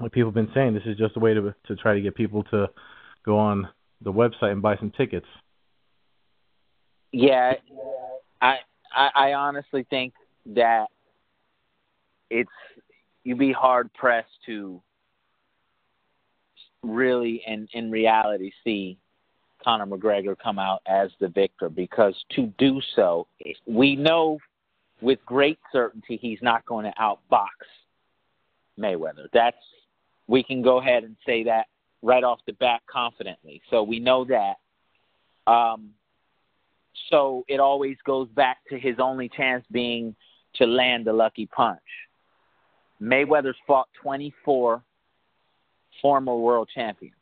like 0.00 0.12
people 0.12 0.28
have 0.28 0.34
been 0.34 0.50
saying, 0.54 0.74
this 0.74 0.84
is 0.86 0.96
just 0.96 1.16
a 1.16 1.20
way 1.20 1.34
to 1.34 1.54
to 1.66 1.76
try 1.76 1.94
to 1.94 2.00
get 2.00 2.14
people 2.14 2.44
to 2.44 2.68
go 3.24 3.38
on 3.38 3.68
the 4.02 4.12
website 4.12 4.52
and 4.52 4.62
buy 4.62 4.76
some 4.76 4.92
tickets. 4.92 5.26
Yeah, 7.12 7.54
I 8.40 8.58
I, 8.92 9.08
I 9.14 9.32
honestly 9.32 9.86
think 9.88 10.14
that 10.46 10.86
it's 12.30 12.50
you'd 13.24 13.38
be 13.38 13.52
hard 13.52 13.92
pressed 13.94 14.28
to 14.46 14.80
really 16.82 17.42
and 17.46 17.68
in 17.72 17.90
reality 17.90 18.50
see 18.64 18.98
Conor 19.62 19.86
McGregor 19.86 20.36
come 20.38 20.58
out 20.58 20.82
as 20.86 21.10
the 21.20 21.28
victor 21.28 21.68
because 21.68 22.14
to 22.36 22.46
do 22.58 22.80
so, 22.94 23.26
we 23.66 23.96
know 23.96 24.38
with 25.00 25.18
great 25.26 25.58
certainty 25.72 26.18
he's 26.20 26.38
not 26.42 26.64
going 26.66 26.84
to 26.84 26.92
outbox 27.00 27.48
Mayweather. 28.78 29.26
That's 29.32 29.56
we 30.26 30.42
can 30.42 30.62
go 30.62 30.78
ahead 30.78 31.04
and 31.04 31.16
say 31.26 31.44
that 31.44 31.66
right 32.02 32.22
off 32.22 32.38
the 32.46 32.52
bat 32.54 32.82
confidently. 32.90 33.60
So 33.70 33.82
we 33.82 33.98
know 33.98 34.24
that. 34.26 34.54
Um, 35.50 35.90
so 37.10 37.44
it 37.48 37.60
always 37.60 37.96
goes 38.04 38.28
back 38.28 38.58
to 38.70 38.78
his 38.78 38.96
only 38.98 39.28
chance 39.28 39.64
being 39.70 40.14
to 40.56 40.66
land 40.66 41.08
a 41.08 41.12
lucky 41.12 41.46
punch. 41.46 41.80
Mayweather's 43.02 43.56
fought 43.66 43.88
24 44.02 44.82
former 46.02 46.36
world 46.36 46.68
champions 46.74 47.14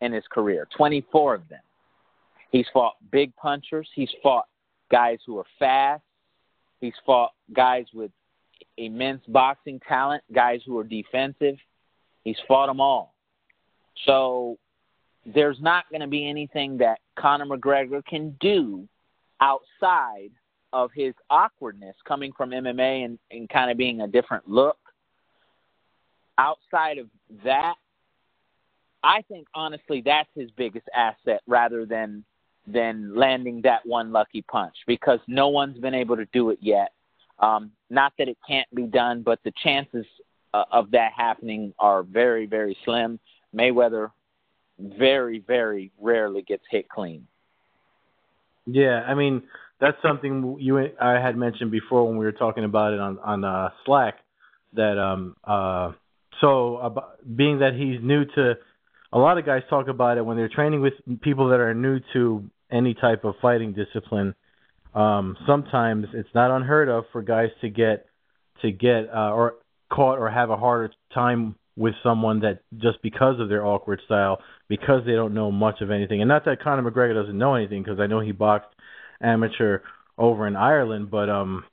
in 0.00 0.12
his 0.12 0.24
career, 0.30 0.66
24 0.76 1.34
of 1.34 1.48
them. 1.48 1.60
He's 2.50 2.66
fought 2.72 2.94
big 3.10 3.34
punchers. 3.36 3.88
He's 3.94 4.10
fought 4.22 4.46
guys 4.90 5.18
who 5.26 5.38
are 5.38 5.46
fast. 5.58 6.02
He's 6.80 6.94
fought 7.04 7.32
guys 7.52 7.86
with 7.92 8.10
immense 8.76 9.22
boxing 9.28 9.80
talent, 9.86 10.22
guys 10.32 10.60
who 10.66 10.78
are 10.78 10.84
defensive. 10.84 11.56
He's 12.24 12.36
fought 12.46 12.66
them 12.66 12.80
all. 12.80 13.14
So 14.04 14.58
there's 15.24 15.60
not 15.60 15.84
going 15.90 16.02
to 16.02 16.06
be 16.06 16.28
anything 16.28 16.78
that 16.78 17.00
Conor 17.18 17.46
McGregor 17.46 18.04
can 18.04 18.36
do 18.40 18.86
outside 19.40 20.30
of 20.72 20.90
his 20.94 21.14
awkwardness 21.30 21.96
coming 22.06 22.32
from 22.36 22.50
MMA 22.50 23.04
and, 23.04 23.18
and 23.30 23.48
kind 23.48 23.70
of 23.70 23.76
being 23.76 24.02
a 24.02 24.06
different 24.06 24.48
look. 24.48 24.76
Outside 26.38 26.98
of 26.98 27.06
that, 27.44 27.74
I 29.02 29.22
think 29.22 29.46
honestly 29.54 30.02
that's 30.04 30.28
his 30.34 30.50
biggest 30.50 30.88
asset 30.94 31.40
rather 31.46 31.86
than 31.86 32.24
than 32.66 33.14
landing 33.14 33.62
that 33.62 33.86
one 33.86 34.10
lucky 34.10 34.42
punch 34.42 34.74
because 34.86 35.20
no 35.28 35.48
one's 35.48 35.78
been 35.78 35.94
able 35.94 36.16
to 36.16 36.26
do 36.32 36.50
it 36.50 36.58
yet. 36.60 36.92
Um, 37.38 37.70
not 37.90 38.12
that 38.18 38.28
it 38.28 38.38
can't 38.46 38.68
be 38.74 38.84
done, 38.84 39.22
but 39.22 39.38
the 39.44 39.52
chances 39.62 40.04
uh, 40.52 40.64
of 40.72 40.90
that 40.90 41.12
happening 41.16 41.74
are 41.78 42.02
very, 42.02 42.46
very 42.46 42.76
slim. 42.84 43.20
Mayweather 43.54 44.10
very, 44.78 45.38
very 45.38 45.92
rarely 46.00 46.42
gets 46.42 46.64
hit 46.70 46.88
clean. 46.88 47.26
Yeah, 48.66 49.04
I 49.06 49.14
mean 49.14 49.42
that's 49.80 49.96
something 50.02 50.56
you 50.58 50.90
I 51.00 51.12
had 51.20 51.36
mentioned 51.36 51.70
before 51.70 52.06
when 52.06 52.16
we 52.16 52.24
were 52.24 52.32
talking 52.32 52.64
about 52.64 52.92
it 52.92 53.00
on 53.00 53.18
on 53.20 53.44
uh, 53.44 53.70
Slack. 53.84 54.18
That 54.72 54.98
um 54.98 55.36
uh 55.44 55.92
so 56.40 56.76
about, 56.78 57.36
being 57.36 57.60
that 57.60 57.74
he's 57.74 58.00
new 58.02 58.24
to 58.24 58.54
a 59.12 59.18
lot 59.18 59.38
of 59.38 59.46
guys 59.46 59.62
talk 59.70 59.88
about 59.88 60.18
it 60.18 60.26
when 60.26 60.36
they're 60.36 60.48
training 60.48 60.80
with 60.80 60.94
people 61.22 61.50
that 61.50 61.60
are 61.60 61.74
new 61.74 62.00
to 62.12 62.44
any 62.70 62.94
type 62.94 63.24
of 63.24 63.34
fighting 63.40 63.72
discipline. 63.72 64.34
Um, 64.94 65.36
sometimes 65.46 66.06
it's 66.14 66.28
not 66.34 66.50
unheard 66.50 66.88
of 66.88 67.04
for 67.12 67.22
guys 67.22 67.50
to 67.60 67.68
get 67.68 68.06
to 68.62 68.70
get 68.70 69.08
uh, 69.14 69.32
or 69.32 69.54
caught 69.92 70.18
or 70.18 70.30
have 70.30 70.50
a 70.50 70.56
harder 70.56 70.92
time 71.12 71.54
with 71.76 71.94
someone 72.02 72.40
that 72.40 72.60
just 72.78 73.02
because 73.02 73.38
of 73.38 73.48
their 73.48 73.64
awkward 73.64 74.00
style, 74.06 74.38
because 74.68 75.02
they 75.04 75.12
don't 75.12 75.34
know 75.34 75.52
much 75.52 75.82
of 75.82 75.90
anything. 75.90 76.22
And 76.22 76.28
not 76.28 76.46
that 76.46 76.62
Conor 76.62 76.90
McGregor 76.90 77.14
doesn't 77.14 77.36
know 77.36 77.54
anything, 77.54 77.82
because 77.82 78.00
I 78.00 78.06
know 78.06 78.20
he 78.20 78.32
boxed 78.32 78.74
amateur 79.22 79.80
over 80.16 80.46
in 80.46 80.56
Ireland, 80.56 81.10
but 81.10 81.28
um, 81.28 81.64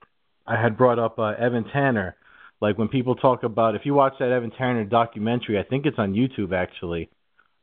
I 0.46 0.62
had 0.62 0.77
brought 0.77 1.00
up 1.00 1.17
uh, 1.17 1.32
Evan 1.39 1.63
Tanner. 1.72 2.15
Like 2.63 2.77
when 2.77 2.88
people 2.88 3.15
talk 3.15 3.43
about, 3.43 3.75
if 3.75 3.82
you 3.84 3.93
watch 3.93 4.13
that 4.20 4.32
Evan 4.32 4.50
Tanner 4.51 4.86
documentary, 4.86 5.60
I 5.60 5.63
think 5.63 5.86
it's 5.86 6.00
on 6.00 6.13
YouTube 6.13 6.53
actually 6.55 7.10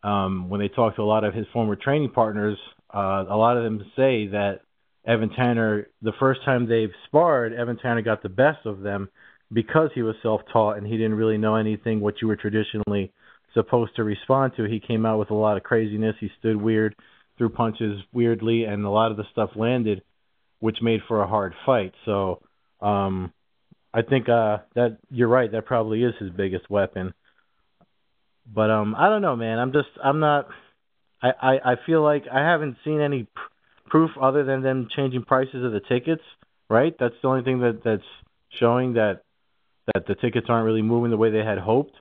um, 0.02 0.50
when 0.50 0.60
they 0.60 0.68
talk 0.68 0.96
to 0.96 1.02
a 1.02 1.04
lot 1.04 1.24
of 1.24 1.32
his 1.32 1.46
former 1.54 1.74
training 1.74 2.10
partners, 2.10 2.58
uh, 2.94 3.24
a 3.26 3.34
lot 3.34 3.56
of 3.56 3.64
them 3.64 3.78
say 3.96 4.26
that 4.26 4.60
Evan 5.06 5.30
Tanner, 5.30 5.86
the 6.02 6.12
first 6.20 6.44
time 6.44 6.68
they've 6.68 6.92
sparred, 7.06 7.54
Evan 7.54 7.78
Tanner 7.78 8.02
got 8.02 8.22
the 8.22 8.28
best 8.28 8.66
of 8.66 8.80
them 8.80 9.08
because 9.50 9.88
he 9.94 10.02
was 10.02 10.16
self-taught 10.22 10.76
and 10.76 10.86
he 10.86 10.98
didn't 10.98 11.14
really 11.14 11.38
know 11.38 11.56
anything 11.56 12.00
what 12.00 12.20
you 12.20 12.28
were 12.28 12.36
traditionally 12.36 13.10
supposed 13.54 13.96
to 13.96 14.04
respond 14.04 14.52
to. 14.58 14.64
He 14.64 14.80
came 14.86 15.06
out 15.06 15.18
with 15.18 15.30
a 15.30 15.34
lot 15.34 15.56
of 15.56 15.62
craziness. 15.62 16.16
He 16.20 16.28
stood 16.40 16.60
weird, 16.60 16.94
threw 17.38 17.48
punches 17.48 18.02
weirdly, 18.12 18.64
and 18.64 18.84
a 18.84 18.90
lot 18.90 19.10
of 19.10 19.16
the 19.16 19.24
stuff 19.32 19.48
landed, 19.56 20.02
which 20.58 20.76
made 20.82 21.00
for 21.08 21.22
a 21.22 21.26
hard 21.26 21.54
fight. 21.64 21.94
So 22.04 22.42
um, 22.82 23.32
I 23.92 24.02
think 24.02 24.28
uh, 24.28 24.58
that 24.74 24.98
you're 25.10 25.28
right. 25.28 25.50
That 25.50 25.66
probably 25.66 26.04
is 26.04 26.14
his 26.18 26.30
biggest 26.30 26.70
weapon. 26.70 27.12
But 28.52 28.70
um, 28.70 28.94
I 28.96 29.08
don't 29.08 29.22
know, 29.22 29.36
man. 29.36 29.58
I'm 29.58 29.72
just 29.72 29.88
I'm 30.02 30.20
not. 30.20 30.48
I 31.22 31.30
I, 31.40 31.72
I 31.72 31.76
feel 31.86 32.02
like 32.02 32.24
I 32.32 32.40
haven't 32.40 32.76
seen 32.84 33.00
any 33.00 33.24
pr- 33.24 33.88
proof 33.88 34.10
other 34.20 34.44
than 34.44 34.62
them 34.62 34.88
changing 34.94 35.24
prices 35.24 35.64
of 35.64 35.72
the 35.72 35.80
tickets. 35.80 36.22
Right. 36.68 36.94
That's 36.98 37.14
the 37.20 37.28
only 37.28 37.42
thing 37.42 37.60
that 37.60 37.82
that's 37.84 38.02
showing 38.58 38.94
that 38.94 39.22
that 39.94 40.06
the 40.06 40.14
tickets 40.14 40.46
aren't 40.48 40.66
really 40.66 40.82
moving 40.82 41.10
the 41.10 41.16
way 41.16 41.30
they 41.30 41.44
had 41.44 41.58
hoped. 41.58 41.96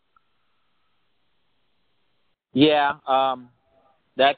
Yeah, 2.53 2.93
um, 3.07 3.49
that 4.17 4.37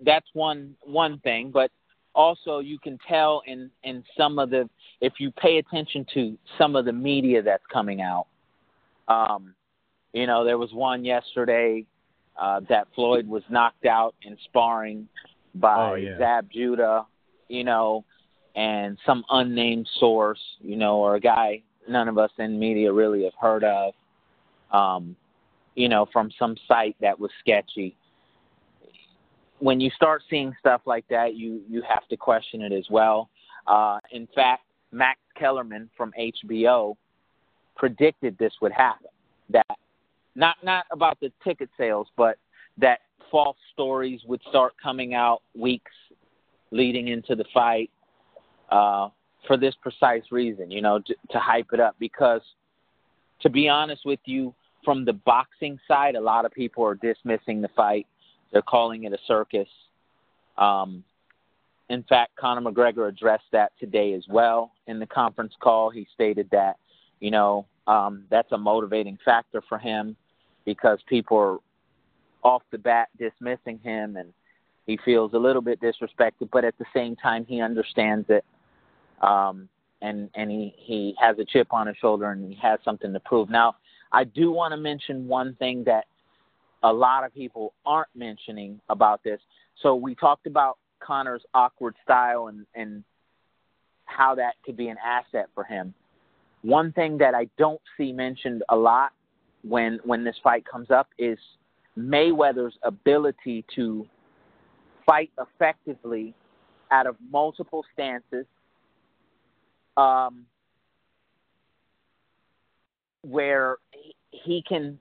that's 0.00 0.26
one 0.32 0.76
one 0.82 1.18
thing, 1.20 1.50
but 1.52 1.70
also 2.14 2.58
you 2.58 2.78
can 2.78 2.98
tell 3.08 3.42
in 3.46 3.70
in 3.84 4.04
some 4.16 4.38
of 4.38 4.50
the 4.50 4.68
if 5.00 5.14
you 5.18 5.30
pay 5.32 5.58
attention 5.58 6.06
to 6.14 6.36
some 6.58 6.76
of 6.76 6.84
the 6.84 6.92
media 6.92 7.42
that's 7.42 7.64
coming 7.72 8.00
out, 8.00 8.26
um, 9.08 9.54
you 10.12 10.26
know, 10.26 10.44
there 10.44 10.58
was 10.58 10.72
one 10.72 11.04
yesterday 11.04 11.84
uh, 12.40 12.60
that 12.68 12.88
Floyd 12.94 13.26
was 13.26 13.42
knocked 13.48 13.86
out 13.86 14.14
in 14.22 14.36
sparring 14.44 15.08
by 15.54 15.90
oh, 15.90 15.94
yeah. 15.94 16.18
Zab 16.18 16.50
Judah, 16.50 17.06
you 17.48 17.64
know, 17.64 18.04
and 18.54 18.98
some 19.04 19.24
unnamed 19.30 19.88
source, 19.98 20.40
you 20.60 20.76
know, 20.76 20.96
or 20.96 21.16
a 21.16 21.20
guy 21.20 21.62
none 21.88 22.08
of 22.08 22.18
us 22.18 22.30
in 22.38 22.58
media 22.58 22.92
really 22.92 23.24
have 23.24 23.34
heard 23.40 23.64
of, 23.64 23.94
um, 24.72 25.16
you 25.74 25.88
know, 25.88 26.06
from 26.12 26.30
some 26.38 26.56
site 26.68 26.96
that 27.00 27.18
was 27.18 27.30
sketchy. 27.40 27.96
When 29.62 29.80
you 29.80 29.90
start 29.94 30.22
seeing 30.28 30.52
stuff 30.58 30.80
like 30.86 31.04
that, 31.08 31.36
you 31.36 31.62
you 31.68 31.82
have 31.88 32.08
to 32.08 32.16
question 32.16 32.62
it 32.62 32.72
as 32.72 32.86
well. 32.90 33.30
Uh, 33.68 34.00
in 34.10 34.26
fact, 34.34 34.64
Max 34.90 35.20
Kellerman 35.38 35.88
from 35.96 36.12
HBO 36.18 36.96
predicted 37.76 38.36
this 38.38 38.52
would 38.60 38.72
happen. 38.72 39.06
That 39.50 39.78
not 40.34 40.56
not 40.64 40.86
about 40.90 41.20
the 41.20 41.30
ticket 41.44 41.70
sales, 41.78 42.08
but 42.16 42.38
that 42.78 43.02
false 43.30 43.56
stories 43.72 44.20
would 44.26 44.40
start 44.48 44.72
coming 44.82 45.14
out 45.14 45.42
weeks 45.56 45.92
leading 46.72 47.06
into 47.06 47.36
the 47.36 47.44
fight 47.54 47.88
uh, 48.68 49.10
for 49.46 49.56
this 49.56 49.76
precise 49.80 50.24
reason, 50.32 50.72
you 50.72 50.82
know, 50.82 50.98
to, 50.98 51.14
to 51.30 51.38
hype 51.38 51.68
it 51.72 51.78
up. 51.78 51.94
Because 52.00 52.42
to 53.42 53.48
be 53.48 53.68
honest 53.68 54.02
with 54.04 54.20
you, 54.24 54.52
from 54.84 55.04
the 55.04 55.12
boxing 55.12 55.78
side, 55.86 56.16
a 56.16 56.20
lot 56.20 56.44
of 56.44 56.50
people 56.50 56.84
are 56.84 56.96
dismissing 56.96 57.60
the 57.62 57.68
fight. 57.76 58.08
They're 58.52 58.62
calling 58.62 59.04
it 59.04 59.12
a 59.12 59.18
circus. 59.26 59.68
Um, 60.58 61.02
in 61.88 62.02
fact, 62.04 62.36
Conor 62.36 62.70
McGregor 62.70 63.08
addressed 63.08 63.50
that 63.52 63.72
today 63.78 64.14
as 64.14 64.24
well 64.28 64.72
in 64.86 64.98
the 64.98 65.06
conference 65.06 65.54
call. 65.60 65.90
He 65.90 66.06
stated 66.14 66.48
that, 66.52 66.76
you 67.20 67.30
know, 67.30 67.66
um, 67.86 68.24
that's 68.30 68.52
a 68.52 68.58
motivating 68.58 69.18
factor 69.24 69.62
for 69.68 69.78
him 69.78 70.16
because 70.64 70.98
people 71.08 71.36
are 71.36 71.58
off 72.42 72.62
the 72.70 72.78
bat 72.78 73.08
dismissing 73.18 73.78
him 73.82 74.16
and 74.16 74.32
he 74.86 74.98
feels 75.04 75.32
a 75.32 75.38
little 75.38 75.62
bit 75.62 75.80
disrespected, 75.80 76.50
but 76.52 76.64
at 76.64 76.76
the 76.78 76.84
same 76.94 77.16
time 77.16 77.44
he 77.46 77.60
understands 77.60 78.26
it. 78.28 78.44
Um, 79.20 79.68
and 80.00 80.28
and 80.34 80.50
he, 80.50 80.74
he 80.76 81.14
has 81.20 81.38
a 81.38 81.44
chip 81.44 81.68
on 81.72 81.86
his 81.86 81.96
shoulder 81.96 82.30
and 82.30 82.48
he 82.48 82.58
has 82.60 82.80
something 82.84 83.12
to 83.12 83.20
prove. 83.20 83.48
Now, 83.48 83.76
I 84.10 84.24
do 84.24 84.50
want 84.50 84.72
to 84.72 84.76
mention 84.76 85.28
one 85.28 85.54
thing 85.54 85.84
that 85.84 86.06
a 86.82 86.92
lot 86.92 87.24
of 87.24 87.32
people 87.34 87.74
aren't 87.86 88.14
mentioning 88.14 88.80
about 88.88 89.22
this. 89.22 89.40
So 89.82 89.94
we 89.94 90.14
talked 90.14 90.46
about 90.46 90.78
Conor's 91.00 91.42
awkward 91.54 91.94
style 92.02 92.48
and, 92.48 92.66
and 92.74 93.04
how 94.04 94.34
that 94.34 94.54
could 94.64 94.76
be 94.76 94.88
an 94.88 94.96
asset 95.04 95.48
for 95.54 95.64
him. 95.64 95.94
One 96.62 96.92
thing 96.92 97.18
that 97.18 97.34
I 97.34 97.48
don't 97.58 97.80
see 97.96 98.12
mentioned 98.12 98.62
a 98.68 98.76
lot 98.76 99.12
when 99.62 100.00
when 100.04 100.24
this 100.24 100.36
fight 100.42 100.64
comes 100.64 100.90
up 100.90 101.08
is 101.18 101.38
Mayweather's 101.98 102.74
ability 102.82 103.64
to 103.74 104.06
fight 105.06 105.30
effectively 105.38 106.34
out 106.90 107.06
of 107.06 107.16
multiple 107.30 107.84
stances, 107.92 108.46
um, 109.96 110.46
where 113.22 113.76
he, 113.92 114.14
he 114.30 114.64
can 114.68 114.98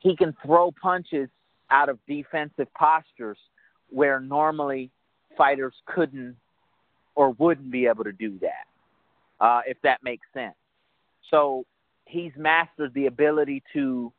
he 0.00 0.16
can 0.16 0.34
throw 0.44 0.72
punches 0.72 1.28
out 1.70 1.88
of 1.88 1.98
defensive 2.08 2.66
postures 2.74 3.38
where 3.90 4.20
normally 4.20 4.90
fighters 5.36 5.74
couldn't 5.86 6.36
or 7.14 7.30
wouldn't 7.32 7.70
be 7.70 7.86
able 7.86 8.04
to 8.04 8.12
do 8.12 8.38
that, 8.40 9.44
uh, 9.44 9.60
if 9.66 9.76
that 9.82 10.02
makes 10.02 10.26
sense. 10.34 10.54
So 11.30 11.64
he's 12.06 12.32
mastered 12.36 12.92
the 12.94 13.06
ability 13.06 13.62
to 13.72 14.12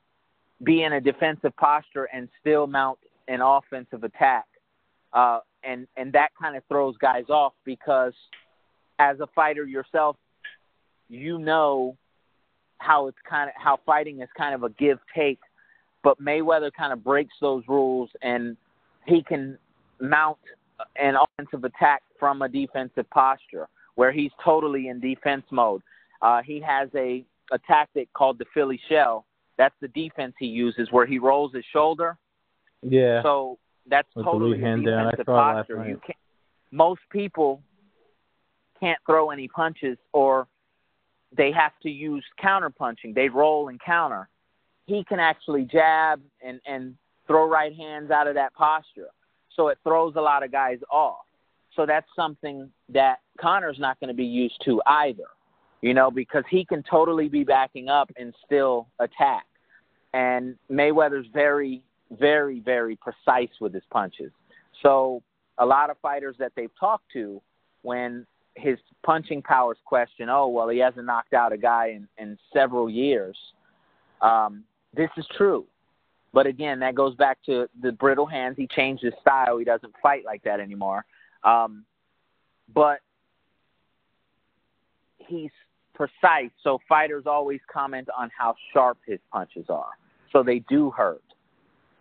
be 0.63 0.83
in 0.83 0.93
a 0.93 1.01
defensive 1.01 1.55
posture 1.57 2.07
and 2.13 2.29
still 2.39 2.67
mount 2.67 2.99
an 3.27 3.41
offensive 3.41 4.03
attack. 4.03 4.45
Uh, 5.13 5.39
and 5.63 5.87
and 5.97 6.13
that 6.13 6.29
kind 6.39 6.55
of 6.55 6.63
throws 6.69 6.95
guys 6.97 7.25
off 7.29 7.53
because 7.65 8.13
as 8.99 9.19
a 9.19 9.27
fighter 9.35 9.65
yourself, 9.65 10.15
you 11.09 11.37
know 11.37 11.97
how 12.77 13.07
it's 13.07 13.17
kind 13.29 13.49
of 13.49 13.55
how 13.61 13.77
fighting 13.85 14.21
is 14.21 14.29
kind 14.37 14.55
of 14.55 14.63
a 14.63 14.69
give 14.69 14.99
take, 15.15 15.39
but 16.03 16.21
Mayweather 16.21 16.71
kind 16.77 16.93
of 16.93 17.03
breaks 17.03 17.33
those 17.41 17.63
rules 17.67 18.09
and 18.21 18.57
he 19.05 19.23
can 19.23 19.57
mount 19.99 20.37
an 20.95 21.15
offensive 21.15 21.63
attack 21.63 22.01
from 22.19 22.41
a 22.41 22.49
defensive 22.49 23.09
posture 23.09 23.67
where 23.95 24.11
he's 24.11 24.31
totally 24.43 24.87
in 24.87 24.99
defense 24.99 25.43
mode. 25.51 25.81
Uh, 26.21 26.41
he 26.43 26.59
has 26.59 26.89
a 26.95 27.23
a 27.51 27.59
tactic 27.67 28.11
called 28.13 28.39
the 28.39 28.45
Philly 28.53 28.79
shell. 28.89 29.25
That's 29.57 29.75
the 29.81 29.89
defense 29.89 30.33
he 30.39 30.45
uses 30.45 30.87
where 30.91 31.05
he 31.05 31.19
rolls 31.19 31.53
his 31.53 31.65
shoulder. 31.73 32.17
Yeah. 32.81 33.21
So 33.21 33.57
that's 33.87 34.07
With 34.15 34.25
totally 34.25 34.57
the 34.57 34.65
hand 34.65 34.85
down. 34.85 35.11
Defensive 35.11 35.27
last 35.27 35.67
posture. 35.67 35.87
You 35.87 35.99
can't. 36.05 36.17
Most 36.71 37.01
people 37.11 37.61
can't 38.79 38.99
throw 39.05 39.29
any 39.29 39.47
punches, 39.49 39.97
or 40.13 40.47
they 41.35 41.51
have 41.51 41.73
to 41.83 41.89
use 41.89 42.23
counter 42.41 42.69
punching. 42.69 43.13
They 43.13 43.29
roll 43.29 43.67
and 43.67 43.79
counter. 43.79 44.29
He 44.85 45.03
can 45.03 45.19
actually 45.19 45.65
jab 45.65 46.21
and 46.45 46.59
and 46.65 46.95
throw 47.27 47.47
right 47.47 47.75
hands 47.75 48.11
out 48.11 48.27
of 48.27 48.35
that 48.35 48.53
posture. 48.53 49.09
So 49.55 49.67
it 49.67 49.77
throws 49.83 50.15
a 50.15 50.21
lot 50.21 50.43
of 50.43 50.51
guys 50.51 50.79
off. 50.91 51.25
So 51.75 51.85
that's 51.85 52.07
something 52.15 52.69
that 52.89 53.19
Conor's 53.39 53.79
not 53.79 53.99
going 53.99 54.09
to 54.09 54.13
be 54.13 54.25
used 54.25 54.61
to 54.65 54.81
either 54.85 55.27
you 55.81 55.93
know, 55.93 56.11
because 56.11 56.43
he 56.49 56.63
can 56.63 56.83
totally 56.83 57.27
be 57.27 57.43
backing 57.43 57.89
up 57.89 58.11
and 58.17 58.33
still 58.45 58.87
attack. 58.99 59.45
And 60.13 60.55
Mayweather's 60.71 61.27
very, 61.33 61.83
very, 62.11 62.59
very 62.59 62.97
precise 62.97 63.49
with 63.59 63.73
his 63.73 63.83
punches. 63.91 64.31
So 64.83 65.23
a 65.57 65.65
lot 65.65 65.89
of 65.89 65.97
fighters 66.01 66.35
that 66.39 66.51
they've 66.55 66.71
talked 66.79 67.11
to, 67.13 67.41
when 67.81 68.27
his 68.55 68.77
punching 69.03 69.41
powers 69.41 69.77
question, 69.85 70.29
oh 70.29 70.47
well, 70.47 70.69
he 70.69 70.77
hasn't 70.77 71.05
knocked 71.05 71.33
out 71.33 71.51
a 71.51 71.57
guy 71.57 71.95
in, 71.95 72.07
in 72.17 72.37
several 72.53 72.89
years. 72.89 73.35
Um, 74.21 74.63
this 74.95 75.09
is 75.17 75.25
true, 75.37 75.65
but 76.33 76.45
again, 76.45 76.79
that 76.79 76.95
goes 76.95 77.15
back 77.15 77.37
to 77.45 77.67
the 77.81 77.91
brittle 77.91 78.25
hands. 78.25 78.55
He 78.57 78.67
changed 78.67 79.03
his 79.03 79.13
style. 79.21 79.57
He 79.57 79.65
doesn't 79.65 79.93
fight 80.01 80.23
like 80.25 80.43
that 80.43 80.59
anymore. 80.59 81.05
Um, 81.43 81.85
but 82.73 82.99
he's 85.17 85.51
precise, 85.93 86.51
so 86.63 86.79
fighters 86.87 87.23
always 87.25 87.59
comment 87.71 88.07
on 88.17 88.29
how 88.37 88.55
sharp 88.73 88.97
his 89.05 89.19
punches 89.31 89.65
are. 89.69 89.91
So 90.31 90.43
they 90.43 90.59
do 90.69 90.91
hurt. 90.91 91.23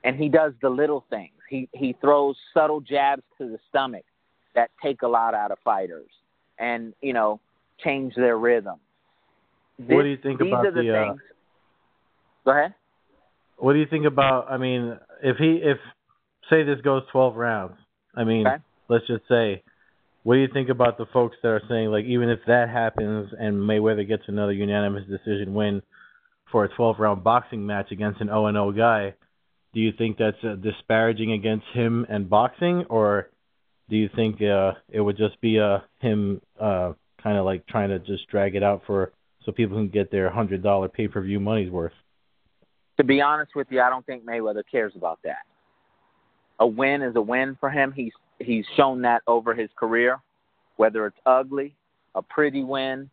And 0.04 0.16
he 0.16 0.28
does 0.28 0.52
the 0.62 0.70
little 0.70 1.04
things. 1.10 1.32
He 1.48 1.68
he 1.72 1.94
throws 2.00 2.36
subtle 2.54 2.80
jabs 2.80 3.22
to 3.38 3.48
the 3.48 3.58
stomach 3.68 4.04
that 4.54 4.70
take 4.82 5.02
a 5.02 5.08
lot 5.08 5.34
out 5.34 5.50
of 5.50 5.58
fighters 5.62 6.08
and, 6.58 6.94
you 7.02 7.12
know, 7.12 7.40
change 7.78 8.14
their 8.14 8.38
rhythm. 8.38 8.78
What 9.76 10.02
do 10.02 10.08
you 10.08 10.16
think 10.16 10.40
these 10.40 10.48
about 10.48 10.66
are 10.66 10.70
the, 10.70 10.82
the, 10.82 10.96
uh, 10.96 11.04
things. 11.04 11.20
Go 12.44 12.50
ahead. 12.52 12.74
What 13.60 13.74
do 13.74 13.78
you 13.78 13.86
think 13.86 14.06
about? 14.06 14.50
I 14.50 14.56
mean, 14.56 14.98
if 15.22 15.36
he 15.36 15.60
if 15.62 15.78
say 16.48 16.62
this 16.64 16.80
goes 16.80 17.02
twelve 17.12 17.36
rounds, 17.36 17.76
I 18.14 18.24
mean, 18.24 18.46
Okay. 18.46 18.56
let's 18.88 19.06
just 19.06 19.28
say, 19.28 19.62
what 20.22 20.34
do 20.34 20.40
you 20.40 20.48
think 20.52 20.68
about 20.68 20.98
the 20.98 21.06
folks 21.12 21.36
that 21.42 21.48
are 21.48 21.62
saying 21.68 21.90
like 21.90 22.04
even 22.06 22.28
if 22.30 22.40
that 22.46 22.68
happens 22.68 23.30
and 23.38 23.56
Mayweather 23.56 24.06
gets 24.06 24.24
another 24.26 24.52
unanimous 24.52 25.06
decision 25.06 25.54
win 25.54 25.82
for 26.50 26.64
a 26.64 26.68
twelve 26.74 26.98
round 26.98 27.22
boxing 27.22 27.66
match 27.66 27.92
against 27.92 28.20
an 28.20 28.28
zero 28.28 28.46
and 28.46 28.56
zero 28.56 28.72
guy, 28.72 29.14
do 29.74 29.80
you 29.80 29.92
think 29.96 30.16
that's 30.18 30.42
uh, 30.42 30.56
disparaging 30.56 31.32
against 31.32 31.66
him 31.74 32.06
and 32.08 32.28
boxing, 32.28 32.84
or 32.88 33.28
do 33.88 33.96
you 33.96 34.08
think 34.14 34.40
uh, 34.42 34.72
it 34.88 35.00
would 35.00 35.16
just 35.16 35.40
be 35.40 35.60
uh, 35.60 35.78
him 36.00 36.40
uh, 36.58 36.92
kind 37.22 37.36
of 37.36 37.44
like 37.44 37.66
trying 37.66 37.90
to 37.90 37.98
just 37.98 38.26
drag 38.28 38.54
it 38.54 38.62
out 38.62 38.82
for 38.86 39.12
so 39.44 39.52
people 39.52 39.76
can 39.76 39.88
get 39.88 40.10
their 40.10 40.30
hundred 40.30 40.62
dollar 40.62 40.88
pay 40.88 41.08
per 41.08 41.20
view 41.20 41.40
money's 41.40 41.70
worth? 41.70 41.92
To 43.00 43.04
be 43.04 43.22
honest 43.22 43.52
with 43.56 43.66
you, 43.70 43.80
I 43.80 43.88
don't 43.88 44.04
think 44.04 44.26
Mayweather 44.26 44.62
cares 44.70 44.92
about 44.94 45.20
that. 45.24 45.46
A 46.58 46.66
win 46.66 47.00
is 47.00 47.16
a 47.16 47.20
win 47.22 47.56
for 47.58 47.70
him. 47.70 47.94
He's 47.96 48.12
he's 48.38 48.66
shown 48.76 49.00
that 49.00 49.22
over 49.26 49.54
his 49.54 49.70
career, 49.74 50.18
whether 50.76 51.06
it's 51.06 51.16
ugly, 51.24 51.74
a 52.14 52.20
pretty 52.20 52.62
win, 52.62 53.08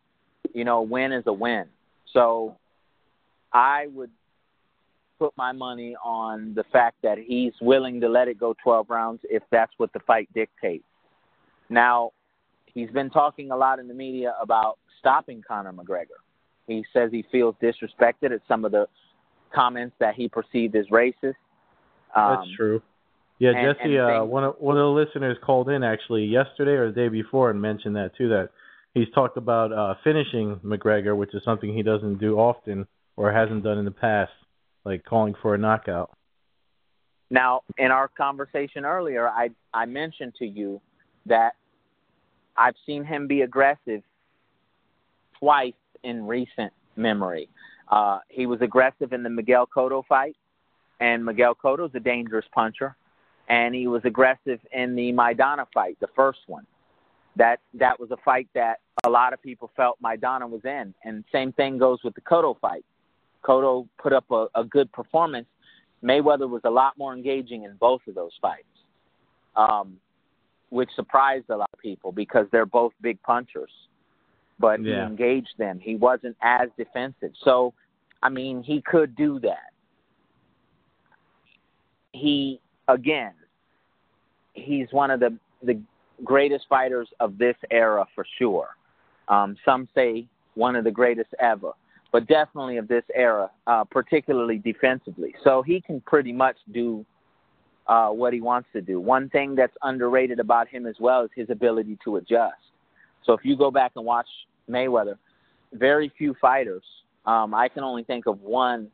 you 0.53 0.65
know, 0.65 0.79
a 0.79 0.83
win 0.83 1.13
is 1.13 1.23
a 1.27 1.31
win. 1.31 1.67
So 2.11 2.57
I 3.53 3.87
would 3.93 4.09
put 5.19 5.31
my 5.37 5.53
money 5.53 5.95
on 6.03 6.53
the 6.53 6.65
fact 6.65 6.97
that 7.03 7.17
he's 7.17 7.53
willing 7.61 8.01
to 8.01 8.09
let 8.09 8.27
it 8.27 8.37
go 8.37 8.55
12 8.61 8.89
rounds 8.89 9.21
if 9.29 9.43
that's 9.51 9.71
what 9.77 9.93
the 9.93 10.01
fight 10.01 10.27
dictates. 10.35 10.83
Now, 11.69 12.11
he's 12.65 12.89
been 12.89 13.09
talking 13.09 13.51
a 13.51 13.55
lot 13.55 13.79
in 13.79 13.87
the 13.87 13.93
media 13.93 14.35
about 14.41 14.79
stopping 14.99 15.41
Conor 15.47 15.71
McGregor. 15.71 16.19
He 16.67 16.83
says 16.91 17.09
he 17.09 17.23
feels 17.31 17.55
disrespected 17.63 18.33
at 18.33 18.41
some 18.49 18.65
of 18.65 18.73
the 18.73 18.87
comments 19.53 19.95
that 19.99 20.15
he 20.15 20.27
perceived 20.27 20.75
as 20.75 20.85
racist. 20.87 21.35
Um, 22.15 22.37
That's 22.37 22.55
true. 22.55 22.81
Yeah, 23.39 23.51
and- 23.51 23.77
Jesse, 23.77 23.95
and 23.95 24.21
uh, 24.21 24.23
one 24.23 24.43
of 24.43 24.55
one 24.59 24.77
of 24.77 24.81
the 24.81 24.89
listeners 24.89 25.37
called 25.45 25.69
in 25.69 25.83
actually 25.83 26.25
yesterday 26.25 26.71
or 26.71 26.87
the 26.91 26.95
day 26.95 27.07
before 27.07 27.49
and 27.49 27.61
mentioned 27.61 27.95
that 27.95 28.15
too. 28.17 28.29
That 28.29 28.49
he's 28.93 29.07
talked 29.13 29.37
about 29.37 29.71
uh, 29.71 29.95
finishing 30.03 30.59
McGregor, 30.65 31.15
which 31.15 31.33
is 31.35 31.43
something 31.43 31.73
he 31.73 31.83
doesn't 31.83 32.19
do 32.19 32.39
often 32.39 32.87
or 33.15 33.31
hasn't 33.31 33.63
done 33.63 33.77
in 33.77 33.85
the 33.85 33.91
past, 33.91 34.31
like 34.85 35.03
calling 35.05 35.35
for 35.41 35.53
a 35.53 35.57
knockout. 35.57 36.11
Now, 37.29 37.61
in 37.77 37.91
our 37.91 38.07
conversation 38.07 38.85
earlier, 38.85 39.27
I 39.27 39.49
I 39.73 39.85
mentioned 39.85 40.33
to 40.39 40.45
you 40.45 40.81
that 41.27 41.53
I've 42.55 42.75
seen 42.85 43.03
him 43.03 43.27
be 43.27 43.41
aggressive 43.41 44.01
twice 45.39 45.73
in 46.03 46.25
recent 46.25 46.73
memory. 46.95 47.49
Uh, 47.89 48.19
he 48.29 48.45
was 48.45 48.61
aggressive 48.61 49.13
in 49.13 49.23
the 49.23 49.29
Miguel 49.29 49.67
Cotto 49.67 50.05
fight, 50.05 50.35
and 50.99 51.23
Miguel 51.23 51.55
Cotto's 51.55 51.93
a 51.95 51.99
dangerous 51.99 52.45
puncher, 52.53 52.95
and 53.47 53.73
he 53.73 53.87
was 53.87 54.01
aggressive 54.03 54.59
in 54.73 54.95
the 54.95 55.11
Maidana 55.13 55.65
fight, 55.73 55.97
the 55.99 56.09
first 56.15 56.39
one. 56.47 56.65
That 57.35 57.59
that 57.75 57.99
was 57.99 58.09
a 58.11 58.17
fight 58.25 58.47
that 58.55 58.79
a 59.03 59.09
lot 59.09 59.31
of 59.31 59.41
people 59.41 59.69
felt 59.77 60.01
Maidana 60.01 60.49
was 60.49 60.61
in, 60.65 60.93
and 61.03 61.23
same 61.31 61.53
thing 61.53 61.77
goes 61.77 61.99
with 62.03 62.15
the 62.15 62.21
Cotto 62.21 62.59
fight. 62.59 62.83
Cotto 63.43 63.87
put 64.01 64.11
up 64.11 64.25
a, 64.31 64.47
a 64.55 64.63
good 64.63 64.91
performance, 64.91 65.45
Mayweather 66.03 66.49
was 66.49 66.61
a 66.65 66.69
lot 66.69 66.97
more 66.97 67.13
engaging 67.13 67.63
in 67.63 67.75
both 67.75 68.01
of 68.07 68.15
those 68.15 68.31
fights, 68.41 68.65
um, 69.55 69.97
which 70.69 70.89
surprised 70.95 71.49
a 71.49 71.57
lot 71.57 71.69
of 71.73 71.79
people 71.79 72.11
because 72.11 72.45
they're 72.51 72.65
both 72.65 72.93
big 73.01 73.21
punchers. 73.23 73.71
But 74.59 74.83
Yeah. 74.83 75.01
he 75.01 75.07
engaged 75.07 75.57
them. 75.57 75.79
He 75.79 75.95
wasn't 75.95 76.35
as 76.41 76.69
defensive. 76.77 77.33
So, 77.43 77.73
I 78.23 78.29
mean, 78.29 78.63
he 78.63 78.81
could 78.81 79.15
do 79.15 79.39
that. 79.39 79.71
He 82.13 82.59
again, 82.87 83.33
he's 84.53 84.91
one 84.91 85.11
of 85.11 85.19
the 85.19 85.37
the 85.61 85.79
greatest 86.23 86.65
fighters 86.67 87.07
of 87.19 87.37
this 87.37 87.55
era 87.69 88.05
for 88.15 88.25
sure. 88.37 88.69
Um, 89.27 89.55
some 89.65 89.87
say 89.93 90.27
one 90.55 90.75
of 90.75 90.83
the 90.83 90.91
greatest 90.91 91.29
ever, 91.39 91.73
but 92.11 92.27
definitely 92.27 92.77
of 92.77 92.87
this 92.87 93.03
era, 93.13 93.51
uh, 93.67 93.83
particularly 93.83 94.57
defensively. 94.57 95.35
So 95.43 95.61
he 95.61 95.81
can 95.81 96.01
pretty 96.01 96.31
much 96.31 96.55
do 96.71 97.05
uh, 97.87 98.09
what 98.09 98.33
he 98.33 98.41
wants 98.41 98.69
to 98.73 98.81
do. 98.81 98.99
One 98.99 99.29
thing 99.29 99.55
that's 99.55 99.75
underrated 99.83 100.39
about 100.39 100.67
him 100.67 100.85
as 100.85 100.95
well 100.99 101.23
is 101.23 101.29
his 101.35 101.49
ability 101.49 101.97
to 102.03 102.17
adjust. 102.17 102.55
So 103.27 103.33
if 103.33 103.41
you 103.43 103.55
go 103.55 103.69
back 103.69 103.91
and 103.95 104.05
watch 104.05 104.27
Mayweather, 104.67 105.17
very 105.73 106.11
few 106.17 106.33
fighters. 106.41 106.83
Um, 107.25 107.53
I 107.53 107.67
can 107.67 107.83
only 107.83 108.03
think 108.03 108.25
of 108.25 108.41
one 108.41 108.87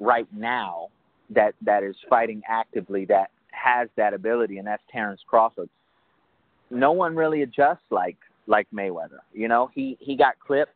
right 0.00 0.26
now 0.34 0.88
that 1.30 1.54
that 1.62 1.82
is 1.82 1.94
fighting 2.08 2.42
actively 2.48 3.04
that 3.04 3.30
has 3.50 3.88
that 3.96 4.14
ability, 4.14 4.58
and 4.58 4.66
that's 4.66 4.82
Terence 4.90 5.20
Crawford. 5.26 5.68
No 6.70 6.92
one 6.92 7.14
really 7.14 7.42
adjusts 7.42 7.84
like 7.90 8.16
like 8.46 8.66
Mayweather. 8.74 9.20
You 9.32 9.48
know, 9.48 9.70
he 9.74 9.98
he 10.00 10.16
got 10.16 10.38
clipped 10.40 10.72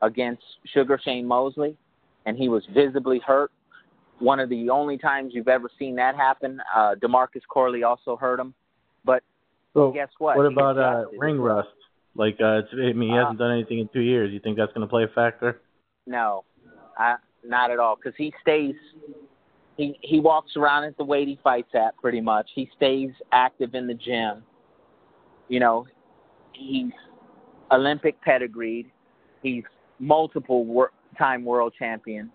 against 0.00 0.42
Sugar 0.72 0.98
Shane 1.02 1.26
Mosley, 1.26 1.76
and 2.24 2.36
he 2.38 2.48
was 2.48 2.64
visibly 2.74 3.20
hurt. 3.24 3.52
One 4.18 4.40
of 4.40 4.48
the 4.48 4.70
only 4.70 4.96
times 4.96 5.32
you've 5.34 5.48
ever 5.48 5.68
seen 5.78 5.94
that 5.96 6.16
happen. 6.16 6.60
Uh, 6.74 6.94
Demarcus 6.94 7.42
Corley 7.48 7.82
also 7.82 8.16
hurt 8.16 8.40
him, 8.40 8.54
but 9.04 9.22
So 9.74 9.92
guess 9.92 10.08
what? 10.18 10.36
what 10.36 10.48
He 10.48 10.54
about 10.54 10.78
uh, 10.78 11.04
ring 11.18 11.38
rust? 11.38 11.68
Like, 12.14 12.36
uh, 12.40 12.60
it's, 12.64 12.68
I 12.72 12.92
mean, 12.92 13.10
he 13.10 13.16
Uh, 13.18 13.22
hasn't 13.22 13.38
done 13.38 13.52
anything 13.52 13.78
in 13.78 13.88
two 13.88 14.00
years. 14.00 14.32
You 14.32 14.40
think 14.40 14.56
that's 14.56 14.72
going 14.72 14.86
to 14.86 14.90
play 14.90 15.04
a 15.04 15.08
factor? 15.08 15.60
No, 16.06 16.44
I, 16.98 17.16
not 17.44 17.70
at 17.70 17.78
all. 17.78 17.96
Because 17.96 18.14
he 18.16 18.32
stays, 18.40 18.74
he 19.76 19.98
he 20.02 20.20
walks 20.20 20.56
around 20.56 20.84
at 20.84 20.96
the 20.96 21.04
weight 21.04 21.28
he 21.28 21.38
fights 21.42 21.74
at 21.74 21.96
pretty 21.96 22.20
much. 22.20 22.50
He 22.54 22.68
stays 22.76 23.10
active 23.32 23.74
in 23.74 23.86
the 23.86 23.94
gym. 23.94 24.42
You 25.48 25.60
know, 25.60 25.86
he's 26.52 26.92
Olympic 27.70 28.20
pedigreed. 28.20 28.90
He's 29.42 29.64
multiple 29.98 30.64
wor- 30.64 30.92
time 31.16 31.44
world 31.44 31.72
champion. 31.78 32.30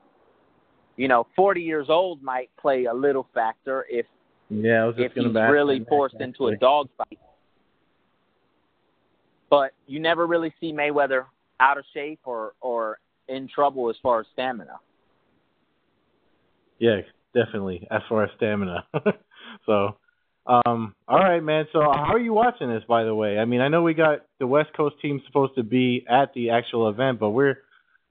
You 0.95 1.07
know, 1.07 1.27
40 1.35 1.61
years 1.61 1.87
old 1.89 2.23
might 2.23 2.49
play 2.59 2.85
a 2.85 2.93
little 2.93 3.27
factor 3.33 3.85
if 3.89 4.07
Yeah, 4.49 4.83
I 4.83 4.85
was 4.87 4.95
just 4.95 5.15
if 5.17 5.23
he's 5.23 5.33
really 5.35 5.85
forced 5.87 6.15
into 6.19 6.47
a 6.47 6.55
dogfight. 6.57 7.19
But 9.49 9.71
you 9.85 9.99
never 9.99 10.25
really 10.25 10.53
see 10.59 10.73
Mayweather 10.73 11.25
out 11.59 11.77
of 11.77 11.85
shape 11.93 12.19
or 12.25 12.53
or 12.61 12.99
in 13.27 13.47
trouble 13.47 13.89
as 13.89 13.95
far 14.01 14.21
as 14.21 14.25
stamina. 14.33 14.79
Yeah, 16.79 17.01
definitely. 17.33 17.87
As 17.89 18.01
far 18.07 18.23
as 18.23 18.29
stamina. 18.37 18.85
so, 19.65 19.97
um, 20.45 20.95
all 21.07 21.19
right, 21.19 21.41
man. 21.41 21.65
So, 21.73 21.79
how 21.81 22.13
are 22.13 22.19
you 22.19 22.33
watching 22.33 22.69
this? 22.69 22.83
By 22.87 23.03
the 23.03 23.13
way, 23.15 23.37
I 23.37 23.45
mean, 23.45 23.61
I 23.61 23.67
know 23.67 23.83
we 23.83 23.93
got 23.93 24.25
the 24.39 24.47
West 24.47 24.69
Coast 24.75 24.95
team 25.01 25.21
supposed 25.27 25.55
to 25.55 25.63
be 25.63 26.05
at 26.09 26.33
the 26.33 26.51
actual 26.51 26.89
event, 26.89 27.19
but 27.19 27.31
we're 27.31 27.57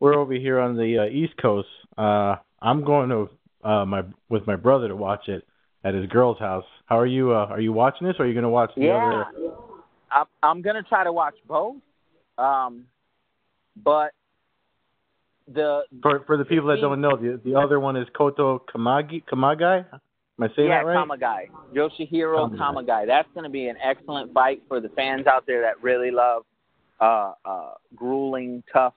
we're 0.01 0.15
over 0.15 0.35
here 0.35 0.59
on 0.61 0.77
the 0.77 0.99
uh, 0.99 1.07
East 1.07 1.35
Coast. 1.41 1.69
Uh, 1.97 2.37
I'm 2.61 2.85
going 2.85 3.09
to 3.11 3.31
uh, 3.67 3.87
my 3.87 4.03
with 4.29 4.47
my 4.47 4.57
brother 4.57 4.89
to 4.89 4.97
watch 4.97 5.29
it 5.29 5.47
at 5.85 5.95
his 5.95 6.07
girl's 6.07 6.39
house. 6.39 6.65
How 6.87 6.99
are 6.99 7.07
you? 7.07 7.33
Uh, 7.33 7.47
are 7.47 7.61
you 7.61 7.73
watching 7.73 8.07
this, 8.07 8.17
or 8.19 8.25
are 8.25 8.29
you 8.29 8.35
going 8.35 8.43
to 8.43 8.49
watch 8.49 8.71
the 8.77 8.83
Yeah, 8.83 8.97
other? 8.97 9.27
I'm 10.11 10.27
I'm 10.43 10.63
gonna 10.63 10.83
try 10.83 11.05
to 11.05 11.13
watch 11.13 11.35
both. 11.47 11.77
Um, 12.39 12.85
but 13.83 14.13
the 15.53 15.83
For 16.03 16.23
for 16.27 16.37
the 16.37 16.45
people 16.45 16.69
that 16.69 16.81
don't 16.81 17.01
know, 17.01 17.17
the 17.17 17.41
the 17.45 17.55
other 17.55 17.79
one 17.81 17.97
is 17.97 18.07
Cotto 18.19 18.61
Kamagi 18.73 19.25
Kamegai. 19.25 19.85
Am 20.39 20.45
I 20.45 20.49
saying 20.55 20.69
yeah, 20.69 20.83
that 20.83 20.87
right? 20.87 21.09
Kamegai, 21.09 21.47
Yoshihiro 21.75 22.51
Kamegai. 22.51 22.59
Kamegai. 22.59 23.07
That's 23.07 23.29
going 23.33 23.45
to 23.45 23.51
be 23.51 23.69
an 23.69 23.77
excellent 23.83 24.35
fight 24.35 24.63
for 24.69 24.81
the 24.81 24.91
fans 24.91 25.27
out 25.27 25.47
there 25.47 25.63
that 25.63 25.83
really 25.83 26.11
love 26.11 26.43
uh, 27.01 27.33
uh, 27.45 27.71
grueling, 27.95 28.63
tough 28.71 28.93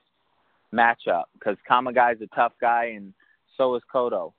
matchup 0.73 1.23
because 1.33 1.55
Kamegai's 1.69 2.21
a 2.21 2.27
tough 2.35 2.53
guy 2.59 2.93
and 2.95 3.13
so 3.57 3.75
is 3.75 3.81
Cotto. 3.93 4.33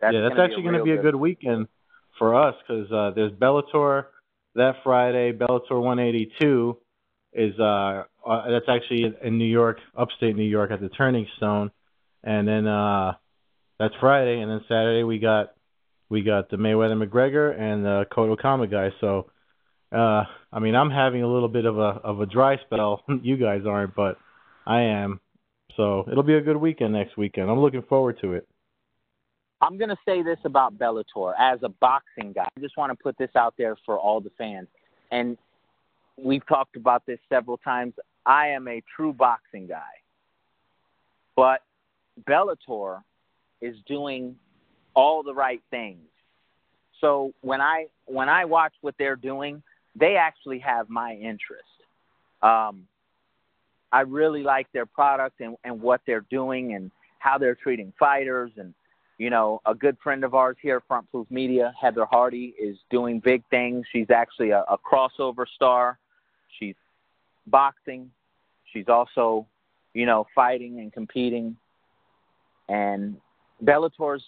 That's 0.00 0.14
yeah, 0.14 0.20
that's 0.20 0.34
gonna 0.34 0.44
actually 0.44 0.62
going 0.62 0.78
to 0.78 0.84
be 0.84 0.92
a 0.92 1.02
good 1.02 1.16
weekend 1.16 1.66
for 2.18 2.34
us 2.34 2.54
because 2.66 2.90
uh, 2.92 3.10
there's 3.14 3.32
Bellator 3.32 4.04
that 4.54 4.76
Friday. 4.82 5.32
Bellator 5.32 5.80
182 5.80 6.76
is 7.32 7.58
uh, 7.58 8.04
uh 8.26 8.50
that's 8.50 8.68
actually 8.68 9.14
in- 9.22 9.38
New 9.38 9.44
York, 9.44 9.78
upstate 9.96 10.36
New 10.36 10.44
York, 10.44 10.70
at 10.70 10.80
the 10.80 10.88
Turning 10.88 11.26
Stone, 11.36 11.70
and 12.24 12.46
then 12.46 12.66
uh, 12.66 13.12
that's 13.78 13.94
Friday, 14.00 14.40
and 14.40 14.50
then 14.50 14.60
Saturday 14.68 15.04
we 15.04 15.18
got 15.18 15.54
we 16.08 16.22
got 16.22 16.50
the 16.50 16.56
Mayweather 16.56 17.02
McGregor 17.02 17.58
and 17.58 17.84
the 17.84 18.06
Cotto 18.10 18.40
Kama 18.40 18.66
guy. 18.66 18.90
So, 19.00 19.30
uh, 19.92 20.24
I 20.52 20.58
mean, 20.58 20.74
I'm 20.74 20.90
having 20.90 21.22
a 21.22 21.28
little 21.30 21.48
bit 21.48 21.66
of 21.66 21.78
a 21.78 22.00
of 22.02 22.20
a 22.20 22.26
dry 22.26 22.56
spell. 22.64 23.02
you 23.22 23.36
guys 23.36 23.62
aren't, 23.66 23.94
but 23.94 24.16
I 24.66 24.82
am. 24.82 25.20
So 25.76 26.04
it'll 26.10 26.24
be 26.24 26.34
a 26.34 26.40
good 26.40 26.56
weekend 26.56 26.92
next 26.92 27.16
weekend. 27.16 27.50
I'm 27.50 27.60
looking 27.60 27.82
forward 27.82 28.18
to 28.22 28.32
it. 28.32 28.48
I'm 29.60 29.76
going 29.76 29.90
to 29.90 29.98
say 30.06 30.22
this 30.22 30.38
about 30.44 30.78
Bellator 30.78 31.34
as 31.38 31.58
a 31.62 31.68
boxing 31.68 32.32
guy. 32.32 32.48
I 32.56 32.60
just 32.60 32.76
want 32.76 32.96
to 32.96 33.02
put 33.02 33.18
this 33.18 33.30
out 33.36 33.54
there 33.58 33.76
for 33.84 33.98
all 33.98 34.20
the 34.20 34.30
fans. 34.38 34.68
And 35.10 35.36
we've 36.16 36.46
talked 36.46 36.76
about 36.76 37.06
this 37.06 37.18
several 37.28 37.56
times. 37.58 37.94
I 38.24 38.48
am 38.48 38.68
a 38.68 38.82
true 38.94 39.12
boxing 39.12 39.66
guy. 39.66 39.80
But 41.34 41.62
Bellator 42.28 43.02
is 43.60 43.76
doing 43.86 44.36
all 44.94 45.22
the 45.22 45.34
right 45.34 45.62
things. 45.70 46.00
So 47.00 47.32
when 47.42 47.60
I 47.60 47.86
when 48.06 48.28
I 48.28 48.44
watch 48.44 48.72
what 48.80 48.94
they're 48.98 49.16
doing, 49.16 49.62
they 49.94 50.16
actually 50.16 50.58
have 50.60 50.88
my 50.88 51.14
interest. 51.14 51.64
Um, 52.42 52.86
I 53.92 54.00
really 54.00 54.42
like 54.42 54.70
their 54.72 54.86
product 54.86 55.40
and, 55.40 55.56
and 55.64 55.80
what 55.80 56.00
they're 56.06 56.26
doing 56.30 56.74
and 56.74 56.90
how 57.18 57.38
they're 57.38 57.54
treating 57.54 57.92
fighters 57.98 58.50
and 58.56 58.74
you 59.18 59.30
know, 59.30 59.60
a 59.66 59.74
good 59.74 59.96
friend 60.02 60.24
of 60.24 60.34
ours 60.34 60.56
here 60.62 60.76
at 60.76 60.86
Front 60.86 61.10
Proof 61.10 61.28
Media, 61.30 61.74
Heather 61.80 62.06
Hardy, 62.06 62.54
is 62.58 62.78
doing 62.88 63.20
big 63.20 63.42
things. 63.50 63.84
She's 63.92 64.10
actually 64.10 64.50
a, 64.50 64.60
a 64.60 64.78
crossover 64.78 65.44
star. 65.56 65.98
She's 66.58 66.76
boxing. 67.48 68.10
She's 68.72 68.88
also, 68.88 69.46
you 69.92 70.06
know, 70.06 70.26
fighting 70.34 70.78
and 70.78 70.92
competing. 70.92 71.56
And 72.68 73.16
Bellator's 73.60 74.22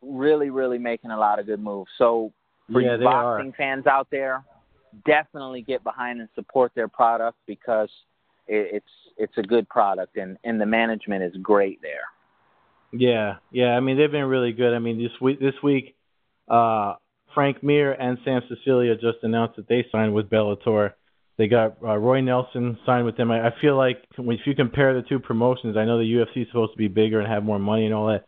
really, 0.00 0.48
really 0.48 0.78
making 0.78 1.10
a 1.10 1.18
lot 1.18 1.38
of 1.38 1.46
good 1.46 1.60
moves. 1.60 1.90
So 1.98 2.32
for 2.72 2.80
yeah, 2.80 2.92
you 2.92 2.98
they 2.98 3.04
are. 3.04 3.36
boxing 3.36 3.52
fans 3.52 3.86
out 3.86 4.08
there, 4.10 4.44
definitely 5.04 5.60
get 5.60 5.84
behind 5.84 6.20
and 6.20 6.28
support 6.34 6.72
their 6.74 6.88
product 6.88 7.36
because 7.46 7.90
it, 8.46 8.76
it's 8.76 8.86
it's 9.18 9.36
a 9.36 9.42
good 9.42 9.68
product 9.68 10.16
and, 10.16 10.38
and 10.42 10.60
the 10.60 10.66
management 10.66 11.22
is 11.22 11.34
great 11.42 11.80
there. 11.82 12.06
Yeah, 12.92 13.36
yeah. 13.50 13.68
I 13.68 13.80
mean, 13.80 13.96
they've 13.96 14.10
been 14.10 14.26
really 14.26 14.52
good. 14.52 14.74
I 14.74 14.78
mean, 14.78 14.98
this 15.02 15.12
week, 15.20 15.40
this 15.40 15.54
week, 15.62 15.96
uh, 16.48 16.94
Frank 17.34 17.62
Mir 17.62 17.92
and 17.92 18.18
Sam 18.24 18.42
Sicilia 18.48 18.94
just 18.94 19.18
announced 19.22 19.56
that 19.56 19.68
they 19.68 19.86
signed 19.90 20.14
with 20.14 20.28
Bellator. 20.28 20.92
They 21.38 21.48
got 21.48 21.78
uh, 21.82 21.96
Roy 21.96 22.20
Nelson 22.20 22.78
signed 22.84 23.06
with 23.06 23.16
them. 23.16 23.30
I, 23.30 23.48
I 23.48 23.50
feel 23.60 23.76
like 23.76 24.04
if 24.18 24.40
you 24.46 24.54
compare 24.54 24.94
the 24.94 25.08
two 25.08 25.18
promotions, 25.18 25.76
I 25.78 25.86
know 25.86 25.98
the 25.98 26.04
UFC 26.04 26.42
is 26.42 26.48
supposed 26.48 26.72
to 26.72 26.78
be 26.78 26.88
bigger 26.88 27.20
and 27.20 27.32
have 27.32 27.42
more 27.42 27.58
money 27.58 27.86
and 27.86 27.94
all 27.94 28.08
that, 28.08 28.26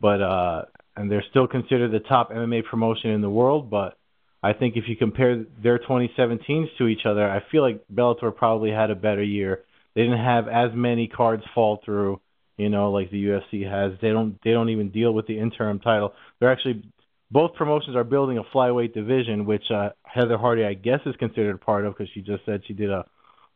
but 0.00 0.22
uh, 0.22 0.62
and 0.96 1.10
they're 1.10 1.24
still 1.30 1.48
considered 1.48 1.90
the 1.90 1.98
top 1.98 2.30
MMA 2.30 2.64
promotion 2.64 3.10
in 3.10 3.20
the 3.20 3.30
world. 3.30 3.68
But 3.68 3.98
I 4.44 4.52
think 4.52 4.76
if 4.76 4.84
you 4.86 4.94
compare 4.96 5.44
their 5.60 5.80
2017s 5.80 6.68
to 6.78 6.86
each 6.86 7.04
other, 7.04 7.28
I 7.28 7.42
feel 7.50 7.62
like 7.62 7.84
Bellator 7.92 8.34
probably 8.34 8.70
had 8.70 8.92
a 8.92 8.94
better 8.94 9.22
year. 9.22 9.64
They 9.96 10.02
didn't 10.02 10.24
have 10.24 10.46
as 10.46 10.70
many 10.72 11.08
cards 11.08 11.42
fall 11.52 11.80
through 11.84 12.20
you 12.56 12.68
know, 12.68 12.90
like 12.90 13.10
the 13.10 13.24
UFC 13.24 13.68
has. 13.68 13.98
They 14.00 14.10
don't 14.10 14.38
they 14.44 14.52
don't 14.52 14.70
even 14.70 14.90
deal 14.90 15.12
with 15.12 15.26
the 15.26 15.38
interim 15.38 15.80
title. 15.80 16.12
They're 16.38 16.52
actually 16.52 16.84
both 17.30 17.54
promotions 17.54 17.96
are 17.96 18.04
building 18.04 18.38
a 18.38 18.44
flyweight 18.44 18.94
division, 18.94 19.44
which 19.44 19.64
uh, 19.70 19.90
Heather 20.04 20.38
Hardy, 20.38 20.64
I 20.64 20.74
guess, 20.74 21.00
is 21.06 21.16
considered 21.16 21.60
part 21.60 21.84
of 21.84 21.94
because 21.94 22.12
she 22.14 22.20
just 22.20 22.44
said 22.46 22.62
she 22.66 22.74
did 22.74 22.90
a 22.90 23.04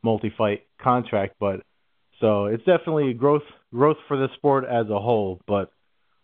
multi-fight 0.02 0.62
contract. 0.82 1.34
But 1.38 1.60
so 2.20 2.46
it's 2.46 2.64
definitely 2.64 3.12
growth 3.14 3.42
growth 3.72 3.98
for 4.08 4.16
the 4.16 4.28
sport 4.34 4.64
as 4.64 4.86
a 4.90 4.98
whole. 4.98 5.40
But 5.46 5.70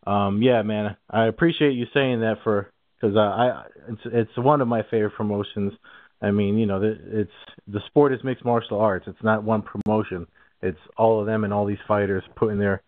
um, 0.07 0.43
yeah, 0.43 0.63
man, 0.63 0.97
I 1.09 1.27
appreciate 1.27 1.75
you 1.75 1.87
saying 1.95 2.21
that 2.21 2.39
for 2.43 2.71
because 3.01 3.17
uh, 3.17 3.21
I 3.21 3.65
it's 3.89 4.03
it's 4.05 4.37
one 4.37 4.61
of 4.61 4.69
my 4.69 4.83
favorite 4.91 5.15
promotions. 5.17 5.73
I 6.21 6.31
mean, 6.31 6.59
you 6.59 6.67
know, 6.67 6.81
it's 6.83 7.31
the 7.69 7.81
sport 7.87 8.13
is 8.15 8.25
mixed 8.25 8.45
martial 8.45 8.81
arts. 8.81 9.07
It's 9.07 9.23
not 9.23 9.45
one 9.45 9.63
promotion 9.63 10.27
it's 10.65 10.79
all 10.97 11.21
of 11.21 11.27
them 11.27 11.45
and 11.45 11.53
all 11.53 11.67
these 11.67 11.79
fighters 11.87 12.25
putting 12.37 12.59
their 12.59 12.83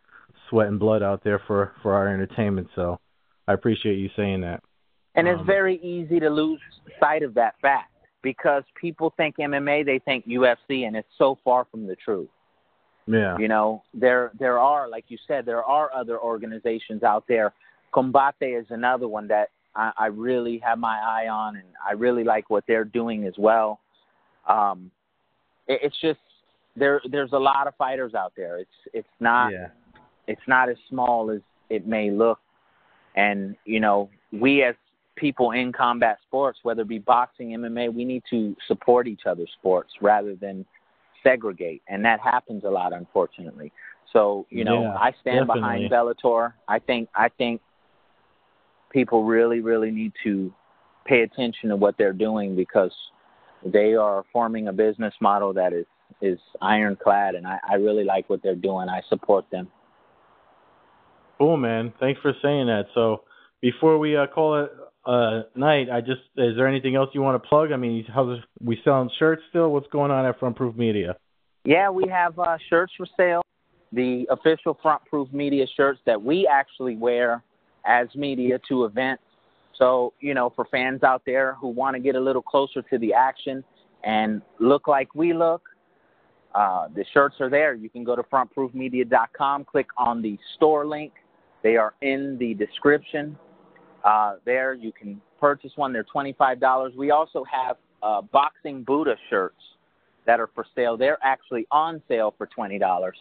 sweat 0.48 0.68
and 0.68 0.78
blood 0.78 1.02
out 1.02 1.22
there 1.22 1.40
for 1.46 1.72
for 1.82 1.94
our 1.94 2.08
entertainment. 2.08 2.68
So, 2.74 2.98
I 3.46 3.52
appreciate 3.52 3.98
you 3.98 4.10
saying 4.16 4.40
that. 4.42 4.62
And 5.14 5.26
it's 5.28 5.40
Um, 5.40 5.46
very 5.46 5.76
easy 5.76 6.20
to 6.20 6.28
lose 6.28 6.60
sight 7.00 7.22
of 7.22 7.34
that 7.34 7.58
fact 7.60 7.92
because 8.22 8.64
people 8.74 9.10
think 9.16 9.36
MMA, 9.38 9.84
they 9.84 9.98
think 10.00 10.26
UFC, 10.26 10.86
and 10.86 10.96
it's 10.96 11.08
so 11.16 11.36
far 11.44 11.64
from 11.70 11.86
the 11.86 11.96
truth. 11.96 12.28
Yeah. 13.06 13.38
You 13.38 13.48
know, 13.48 13.82
there 13.94 14.32
there 14.38 14.58
are, 14.58 14.88
like 14.88 15.04
you 15.08 15.18
said, 15.28 15.46
there 15.46 15.64
are 15.64 15.92
other 15.94 16.18
organizations 16.18 17.02
out 17.02 17.24
there. 17.28 17.52
Combate 17.92 18.60
is 18.60 18.66
another 18.70 19.06
one 19.08 19.28
that 19.28 19.50
I, 19.74 19.92
I 19.96 20.06
really 20.06 20.58
have 20.58 20.78
my 20.78 20.98
eye 20.98 21.28
on, 21.28 21.56
and 21.56 21.68
I 21.86 21.92
really 21.92 22.24
like 22.24 22.50
what 22.50 22.64
they're 22.66 22.84
doing 22.84 23.24
as 23.26 23.34
well. 23.38 23.80
Um, 24.48 24.90
it, 25.68 25.80
it's 25.84 26.00
just 26.00 26.18
there. 26.76 27.00
There's 27.10 27.32
a 27.32 27.38
lot 27.38 27.66
of 27.66 27.74
fighters 27.76 28.14
out 28.14 28.32
there. 28.36 28.58
It's 28.58 28.70
it's 28.92 29.08
not 29.20 29.52
yeah. 29.52 29.68
it's 30.26 30.40
not 30.46 30.68
as 30.68 30.76
small 30.88 31.30
as 31.30 31.40
it 31.70 31.86
may 31.86 32.10
look. 32.10 32.38
And, 33.16 33.56
you 33.64 33.80
know, 33.80 34.10
we 34.32 34.62
as 34.62 34.74
people 35.16 35.52
in 35.52 35.72
combat 35.72 36.18
sports, 36.26 36.58
whether 36.62 36.82
it 36.82 36.88
be 36.88 36.98
boxing, 36.98 37.50
MMA, 37.50 37.92
we 37.92 38.04
need 38.04 38.22
to 38.30 38.54
support 38.68 39.08
each 39.08 39.22
other's 39.26 39.50
sports 39.58 39.90
rather 40.02 40.36
than 40.36 40.64
segregate. 41.22 41.82
And 41.88 42.04
that 42.04 42.20
happens 42.20 42.64
a 42.64 42.68
lot, 42.68 42.92
unfortunately. 42.92 43.72
So, 44.12 44.46
you 44.50 44.64
know, 44.64 44.82
Yeah, 44.82 44.94
I 44.94 45.12
stand 45.20 45.46
definitely. 45.48 45.60
behind 45.60 45.90
Bellator. 45.90 46.52
I 46.68 46.78
think, 46.78 47.08
I 47.14 47.28
think 47.30 47.60
people 48.90 49.24
really, 49.24 49.60
really 49.60 49.90
need 49.90 50.12
to 50.24 50.52
pay 51.06 51.22
attention 51.22 51.70
to 51.70 51.76
what 51.76 51.96
they're 51.96 52.12
doing 52.12 52.54
because 52.54 52.92
they 53.64 53.94
are 53.94 54.24
forming 54.32 54.68
a 54.68 54.72
business 54.72 55.14
model 55.20 55.54
that 55.54 55.72
is, 55.72 55.86
is 56.20 56.38
ironclad. 56.60 57.34
And 57.34 57.46
I, 57.46 57.58
I 57.68 57.74
really 57.74 58.04
like 58.04 58.28
what 58.28 58.42
they're 58.42 58.54
doing. 58.54 58.88
I 58.88 59.02
support 59.08 59.44
them. 59.50 59.68
Cool, 61.38 61.56
man. 61.56 61.92
Thanks 62.00 62.20
for 62.20 62.32
saying 62.42 62.66
that. 62.66 62.86
So 62.94 63.22
before 63.60 63.98
we 63.98 64.16
uh, 64.16 64.26
call 64.26 64.64
it 64.64 64.70
uh, 65.04 65.42
night, 65.54 65.88
I 65.90 66.00
just 66.00 66.22
is 66.36 66.56
there 66.56 66.66
anything 66.66 66.96
else 66.96 67.10
you 67.12 67.20
want 67.20 67.42
to 67.42 67.48
plug? 67.48 67.72
I 67.72 67.76
mean, 67.76 68.04
how's 68.12 68.38
we 68.62 68.78
selling 68.84 69.10
shirts 69.18 69.42
still? 69.50 69.70
What's 69.70 69.88
going 69.88 70.10
on 70.10 70.24
at 70.24 70.38
Front 70.38 70.56
Proof 70.56 70.74
Media? 70.76 71.16
Yeah, 71.64 71.90
we 71.90 72.08
have 72.08 72.38
uh, 72.38 72.56
shirts 72.70 72.92
for 72.96 73.06
sale. 73.16 73.42
The 73.92 74.26
official 74.30 74.78
Front 74.82 75.04
Proof 75.04 75.32
Media 75.32 75.66
shirts 75.76 76.00
that 76.06 76.20
we 76.20 76.48
actually 76.50 76.96
wear 76.96 77.42
as 77.84 78.08
media 78.14 78.58
to 78.68 78.84
events. 78.84 79.22
So, 79.78 80.12
you 80.20 80.32
know, 80.32 80.52
for 80.56 80.66
fans 80.70 81.02
out 81.02 81.22
there 81.26 81.54
who 81.60 81.68
want 81.68 81.94
to 81.94 82.00
get 82.00 82.14
a 82.14 82.20
little 82.20 82.42
closer 82.42 82.82
to 82.82 82.98
the 82.98 83.12
action 83.12 83.62
and 84.04 84.42
look 84.58 84.88
like 84.88 85.14
we 85.14 85.34
look, 85.34 85.62
uh, 86.56 86.88
the 86.94 87.04
shirts 87.12 87.36
are 87.40 87.50
there. 87.50 87.74
You 87.74 87.90
can 87.90 88.02
go 88.02 88.16
to 88.16 88.22
frontproofmedia.com, 88.22 89.64
click 89.66 89.88
on 89.98 90.22
the 90.22 90.38
store 90.56 90.86
link. 90.86 91.12
They 91.62 91.76
are 91.76 91.92
in 92.00 92.38
the 92.38 92.54
description. 92.54 93.36
Uh, 94.02 94.36
there, 94.46 94.72
you 94.72 94.90
can 94.90 95.20
purchase 95.38 95.72
one. 95.76 95.92
They're 95.92 96.04
$25. 96.04 96.96
We 96.96 97.10
also 97.10 97.44
have 97.44 97.76
uh, 98.02 98.22
Boxing 98.22 98.84
Buddha 98.84 99.16
shirts 99.28 99.60
that 100.26 100.40
are 100.40 100.48
for 100.54 100.64
sale. 100.74 100.96
They're 100.96 101.18
actually 101.22 101.66
on 101.70 102.02
sale 102.08 102.34
for 102.36 102.46
twenty 102.46 102.78
dollars. 102.78 103.16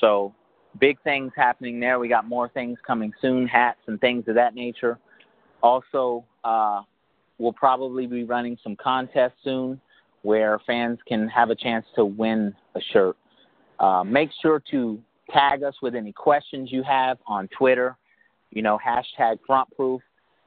So 0.00 0.34
big 0.80 1.00
things 1.02 1.32
happening 1.36 1.78
there. 1.78 1.98
We 1.98 2.08
got 2.08 2.26
more 2.26 2.48
things 2.48 2.78
coming 2.86 3.12
soon, 3.20 3.46
hats 3.46 3.78
and 3.86 4.00
things 4.00 4.24
of 4.28 4.34
that 4.34 4.54
nature. 4.54 4.98
Also, 5.62 6.24
uh, 6.44 6.82
we'll 7.38 7.52
probably 7.52 8.06
be 8.06 8.24
running 8.24 8.58
some 8.62 8.76
contests 8.76 9.38
soon 9.44 9.80
where 10.22 10.58
fans 10.66 10.98
can 11.06 11.28
have 11.28 11.50
a 11.50 11.54
chance 11.54 11.86
to 11.94 12.04
win 12.04 12.54
a 12.74 12.80
shirt. 12.92 13.16
Uh, 13.78 14.02
make 14.04 14.30
sure 14.42 14.62
to 14.70 14.98
tag 15.30 15.62
us 15.62 15.74
with 15.82 15.94
any 15.94 16.12
questions 16.12 16.70
you 16.72 16.82
have 16.82 17.18
on 17.26 17.48
Twitter. 17.56 17.96
You 18.50 18.62
know, 18.62 18.78
hashtag 18.84 19.38
FrontProof. 19.48 20.00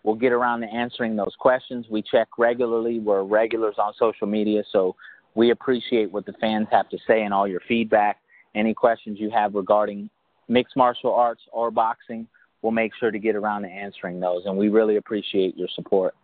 We'll 0.03 0.15
get 0.15 0.31
around 0.31 0.61
to 0.61 0.67
answering 0.67 1.15
those 1.15 1.33
questions. 1.37 1.85
We 1.89 2.01
check 2.01 2.27
regularly. 2.37 2.99
We're 2.99 3.23
regulars 3.23 3.75
on 3.77 3.93
social 3.99 4.27
media, 4.27 4.63
so 4.71 4.95
we 5.35 5.51
appreciate 5.51 6.11
what 6.11 6.25
the 6.25 6.33
fans 6.33 6.67
have 6.71 6.89
to 6.89 6.97
say 7.05 7.23
and 7.23 7.33
all 7.33 7.47
your 7.47 7.61
feedback. 7.67 8.17
Any 8.55 8.73
questions 8.73 9.19
you 9.19 9.29
have 9.29 9.53
regarding 9.53 10.09
mixed 10.47 10.75
martial 10.75 11.13
arts 11.13 11.41
or 11.51 11.69
boxing, 11.69 12.27
we'll 12.61 12.71
make 12.71 12.93
sure 12.99 13.11
to 13.11 13.19
get 13.19 13.35
around 13.35 13.63
to 13.63 13.69
answering 13.69 14.19
those. 14.19 14.43
And 14.45 14.57
we 14.57 14.69
really 14.69 14.95
appreciate 14.95 15.57
your 15.57 15.67
support. 15.75 16.15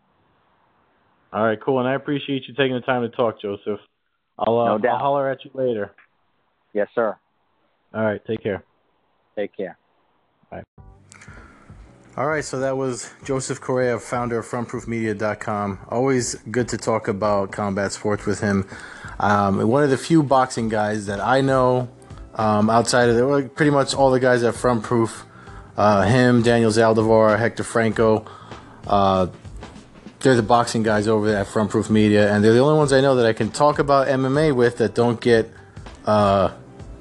All 1.35 1.45
right, 1.45 1.59
cool. 1.61 1.79
And 1.79 1.87
I 1.87 1.95
appreciate 1.95 2.43
you 2.47 2.53
taking 2.53 2.75
the 2.75 2.81
time 2.81 3.01
to 3.01 3.09
talk, 3.09 3.41
Joseph. 3.41 3.81
I'll 4.39 4.57
uh, 4.57 4.67
No 4.69 4.77
doubt. 4.77 4.93
I'll 4.93 4.99
holler 4.99 5.29
at 5.29 5.43
you 5.43 5.51
later. 5.53 5.93
Yes, 6.73 6.87
sir. 6.95 7.17
All 7.93 8.03
right, 8.05 8.21
take 8.25 8.41
care. 8.41 8.63
Take 9.35 9.55
care. 9.55 9.77
All 12.17 12.27
right, 12.27 12.45
so 12.45 12.59
that 12.61 12.77
was 12.77 13.11
Joseph 13.25 13.59
Correa, 13.59 13.99
founder 13.99 14.39
of 14.39 14.45
FrontProofMedia.com. 14.45 15.79
Always 15.89 16.35
good 16.49 16.69
to 16.69 16.77
talk 16.77 17.09
about 17.09 17.51
combat 17.51 17.91
sports 17.91 18.25
with 18.25 18.39
him. 18.39 18.65
Um, 19.19 19.67
one 19.67 19.83
of 19.83 19.89
the 19.89 19.97
few 19.97 20.23
boxing 20.23 20.69
guys 20.69 21.07
that 21.07 21.19
I 21.19 21.41
know 21.41 21.89
um, 22.35 22.69
outside 22.69 23.09
of 23.09 23.17
the, 23.17 23.27
well, 23.27 23.45
pretty 23.49 23.71
much 23.71 23.93
all 23.93 24.11
the 24.11 24.21
guys 24.21 24.43
at 24.43 24.55
Front 24.55 24.83
Proof, 24.83 25.25
uh, 25.75 26.03
him, 26.03 26.41
Daniel 26.41 26.71
Zaldivar, 26.71 27.37
Hector 27.37 27.65
Franco, 27.65 28.25
uh, 28.87 29.27
they're 30.19 30.35
the 30.35 30.41
boxing 30.43 30.83
guys 30.83 31.07
over 31.07 31.27
there 31.27 31.37
at 31.37 31.47
Front 31.47 31.69
Proof 31.71 31.89
Media, 31.89 32.33
and 32.33 32.43
they're 32.43 32.53
the 32.53 32.59
only 32.59 32.77
ones 32.77 32.91
I 32.93 33.01
know 33.01 33.15
that 33.15 33.25
I 33.25 33.33
can 33.33 33.51
talk 33.51 33.79
about 33.79 34.07
MMA 34.07 34.55
with 34.55 34.77
that 34.77 34.95
don't 34.95 35.19
get, 35.21 35.51
uh, 36.05 36.51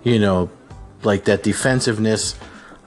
you 0.02 0.18
know, 0.18 0.50
like 1.02 1.24
that 1.24 1.42
defensiveness 1.42 2.34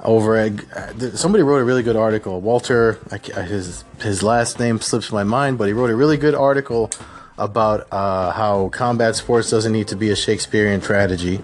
over. 0.04 0.36
at- 0.36 0.52
uh, 0.76 1.16
Somebody 1.16 1.44
wrote 1.44 1.60
a 1.60 1.64
really 1.64 1.84
good 1.84 1.96
article. 1.96 2.40
Walter, 2.42 3.00
I 3.12 3.42
his 3.42 3.84
his 4.00 4.22
last 4.24 4.60
name 4.60 4.80
slips 4.82 5.12
my 5.12 5.24
mind, 5.24 5.58
but 5.58 5.68
he 5.68 5.74
wrote 5.74 5.90
a 5.90 5.96
really 5.96 6.18
good 6.18 6.36
article 6.36 6.92
about 7.38 7.88
uh, 7.92 8.32
how 8.32 8.70
combat 8.70 9.16
sports 9.16 9.50
doesn't 9.50 9.72
need 9.72 9.88
to 9.88 9.96
be 9.96 10.10
a 10.10 10.16
Shakespearean 10.16 10.82
tragedy. 10.82 11.42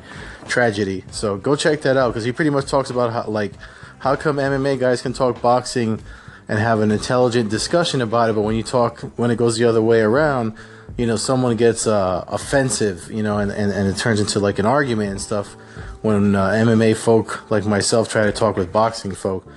Tragedy. 0.47 1.03
So 1.11 1.37
go 1.37 1.55
check 1.55 1.81
that 1.81 1.97
out 1.97 2.09
because 2.09 2.23
he 2.25 2.31
pretty 2.31 2.49
much 2.51 2.65
talks 2.65 2.89
about 2.89 3.13
how 3.13 3.25
like 3.27 3.53
how 3.99 4.15
come 4.15 4.37
MMA 4.37 4.79
guys 4.79 5.01
can 5.01 5.13
talk 5.13 5.41
boxing 5.41 5.99
and 6.47 6.59
have 6.59 6.81
an 6.81 6.91
intelligent 6.91 7.49
discussion 7.49 8.01
about 8.01 8.29
it, 8.29 8.33
but 8.33 8.41
when 8.41 8.55
you 8.55 8.63
talk 8.63 8.99
when 9.17 9.31
it 9.31 9.37
goes 9.37 9.57
the 9.57 9.65
other 9.65 9.81
way 9.81 10.01
around, 10.01 10.53
you 10.97 11.05
know, 11.05 11.15
someone 11.15 11.55
gets 11.55 11.87
uh, 11.87 12.23
offensive, 12.27 13.09
you 13.11 13.23
know, 13.23 13.39
and, 13.39 13.51
and, 13.51 13.71
and 13.71 13.87
it 13.87 13.97
turns 13.97 14.19
into 14.19 14.39
like 14.39 14.59
an 14.59 14.65
argument 14.65 15.11
and 15.11 15.21
stuff. 15.21 15.53
When 16.01 16.35
uh, 16.35 16.49
MMA 16.49 16.97
folk 16.97 17.49
like 17.49 17.65
myself 17.65 18.09
try 18.09 18.25
to 18.25 18.31
talk 18.33 18.57
with 18.57 18.73
boxing 18.73 19.13
folk, 19.13 19.47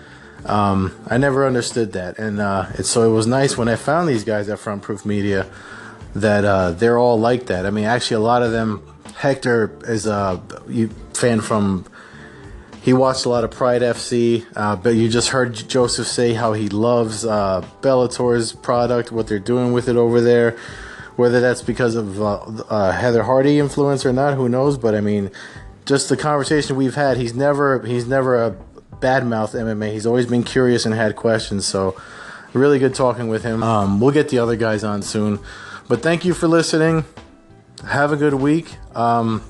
um, 0.44 0.94
I 1.08 1.18
never 1.18 1.44
understood 1.44 1.92
that, 1.94 2.18
and 2.18 2.40
uh, 2.40 2.66
it's 2.74 2.88
so 2.88 3.02
it 3.02 3.12
was 3.12 3.26
nice 3.26 3.56
when 3.56 3.68
I 3.68 3.74
found 3.74 4.08
these 4.08 4.22
guys 4.22 4.48
at 4.48 4.60
Front 4.60 4.82
Proof 4.82 5.04
Media 5.04 5.46
that 6.14 6.44
uh, 6.44 6.70
they're 6.70 6.98
all 6.98 7.18
like 7.18 7.46
that. 7.46 7.66
I 7.66 7.70
mean, 7.70 7.84
actually, 7.84 8.16
a 8.16 8.20
lot 8.20 8.42
of 8.42 8.52
them. 8.52 8.82
Hector 9.16 9.76
is 9.88 10.06
a 10.06 10.40
fan 11.14 11.40
from. 11.40 11.86
He 12.86 12.92
watched 12.92 13.24
a 13.24 13.28
lot 13.28 13.42
of 13.42 13.50
Pride 13.50 13.82
FC, 13.82 14.46
uh, 14.54 14.76
but 14.76 14.90
you 14.90 15.08
just 15.08 15.30
heard 15.30 15.54
Joseph 15.54 16.06
say 16.06 16.34
how 16.34 16.52
he 16.52 16.68
loves 16.68 17.24
uh, 17.24 17.66
Bellator's 17.80 18.52
product, 18.52 19.10
what 19.10 19.26
they're 19.26 19.40
doing 19.40 19.72
with 19.72 19.88
it 19.88 19.96
over 19.96 20.20
there. 20.20 20.56
Whether 21.16 21.40
that's 21.40 21.62
because 21.62 21.96
of 21.96 22.22
uh, 22.22 22.36
uh, 22.70 22.92
Heather 22.92 23.24
Hardy 23.24 23.58
influence 23.58 24.06
or 24.06 24.12
not, 24.12 24.34
who 24.34 24.48
knows? 24.48 24.78
But 24.78 24.94
I 24.94 25.00
mean, 25.00 25.32
just 25.84 26.08
the 26.08 26.16
conversation 26.16 26.76
we've 26.76 26.94
had, 26.94 27.16
he's 27.16 27.34
never 27.34 27.84
he's 27.84 28.06
never 28.06 28.40
a 28.40 28.56
badmouth 29.00 29.52
MMA. 29.56 29.90
He's 29.90 30.06
always 30.06 30.26
been 30.26 30.44
curious 30.44 30.86
and 30.86 30.94
had 30.94 31.16
questions. 31.16 31.66
So 31.66 32.00
really 32.52 32.78
good 32.78 32.94
talking 32.94 33.26
with 33.26 33.42
him. 33.42 33.64
Um, 33.64 33.98
we'll 33.98 34.12
get 34.12 34.28
the 34.28 34.38
other 34.38 34.54
guys 34.54 34.84
on 34.84 35.02
soon. 35.02 35.40
But 35.88 36.04
thank 36.04 36.24
you 36.24 36.34
for 36.34 36.46
listening. 36.46 37.04
Have 37.84 38.12
a 38.12 38.16
good 38.16 38.34
week. 38.34 38.76
Um, 38.94 39.42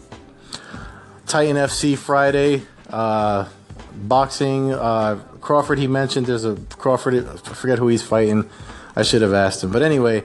Titan 1.27 1.57
FC 1.57 1.99
Friday. 1.99 2.63
Uh, 2.91 3.49
boxing. 3.95 4.73
Uh, 4.73 5.21
Crawford, 5.41 5.79
he 5.79 5.87
mentioned 5.87 6.27
there's 6.27 6.45
a 6.45 6.57
Crawford. 6.71 7.27
I 7.27 7.37
forget 7.37 7.79
who 7.79 7.89
he's 7.89 8.03
fighting. 8.03 8.49
I 8.95 9.03
should 9.03 9.23
have 9.23 9.35
asked 9.35 9.63
him. 9.63 9.71
But 9.71 9.83
anyway, 9.83 10.25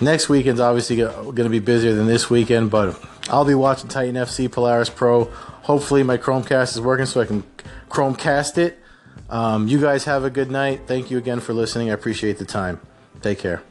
next 0.00 0.28
weekend's 0.28 0.60
obviously 0.60 0.96
going 0.96 1.34
to 1.34 1.48
be 1.48 1.58
busier 1.58 1.94
than 1.94 2.06
this 2.06 2.28
weekend. 2.28 2.70
But 2.70 3.00
I'll 3.28 3.44
be 3.44 3.54
watching 3.54 3.88
Titan 3.88 4.14
FC 4.14 4.50
Polaris 4.50 4.90
Pro. 4.90 5.24
Hopefully, 5.62 6.02
my 6.02 6.16
Chromecast 6.16 6.74
is 6.74 6.80
working 6.80 7.06
so 7.06 7.20
I 7.20 7.26
can 7.26 7.42
Chromecast 7.88 8.58
it. 8.58 8.78
Um, 9.28 9.68
you 9.68 9.80
guys 9.80 10.04
have 10.04 10.24
a 10.24 10.30
good 10.30 10.50
night. 10.50 10.82
Thank 10.86 11.10
you 11.10 11.18
again 11.18 11.40
for 11.40 11.52
listening. 11.54 11.90
I 11.90 11.94
appreciate 11.94 12.38
the 12.38 12.44
time. 12.44 12.80
Take 13.22 13.38
care. 13.38 13.62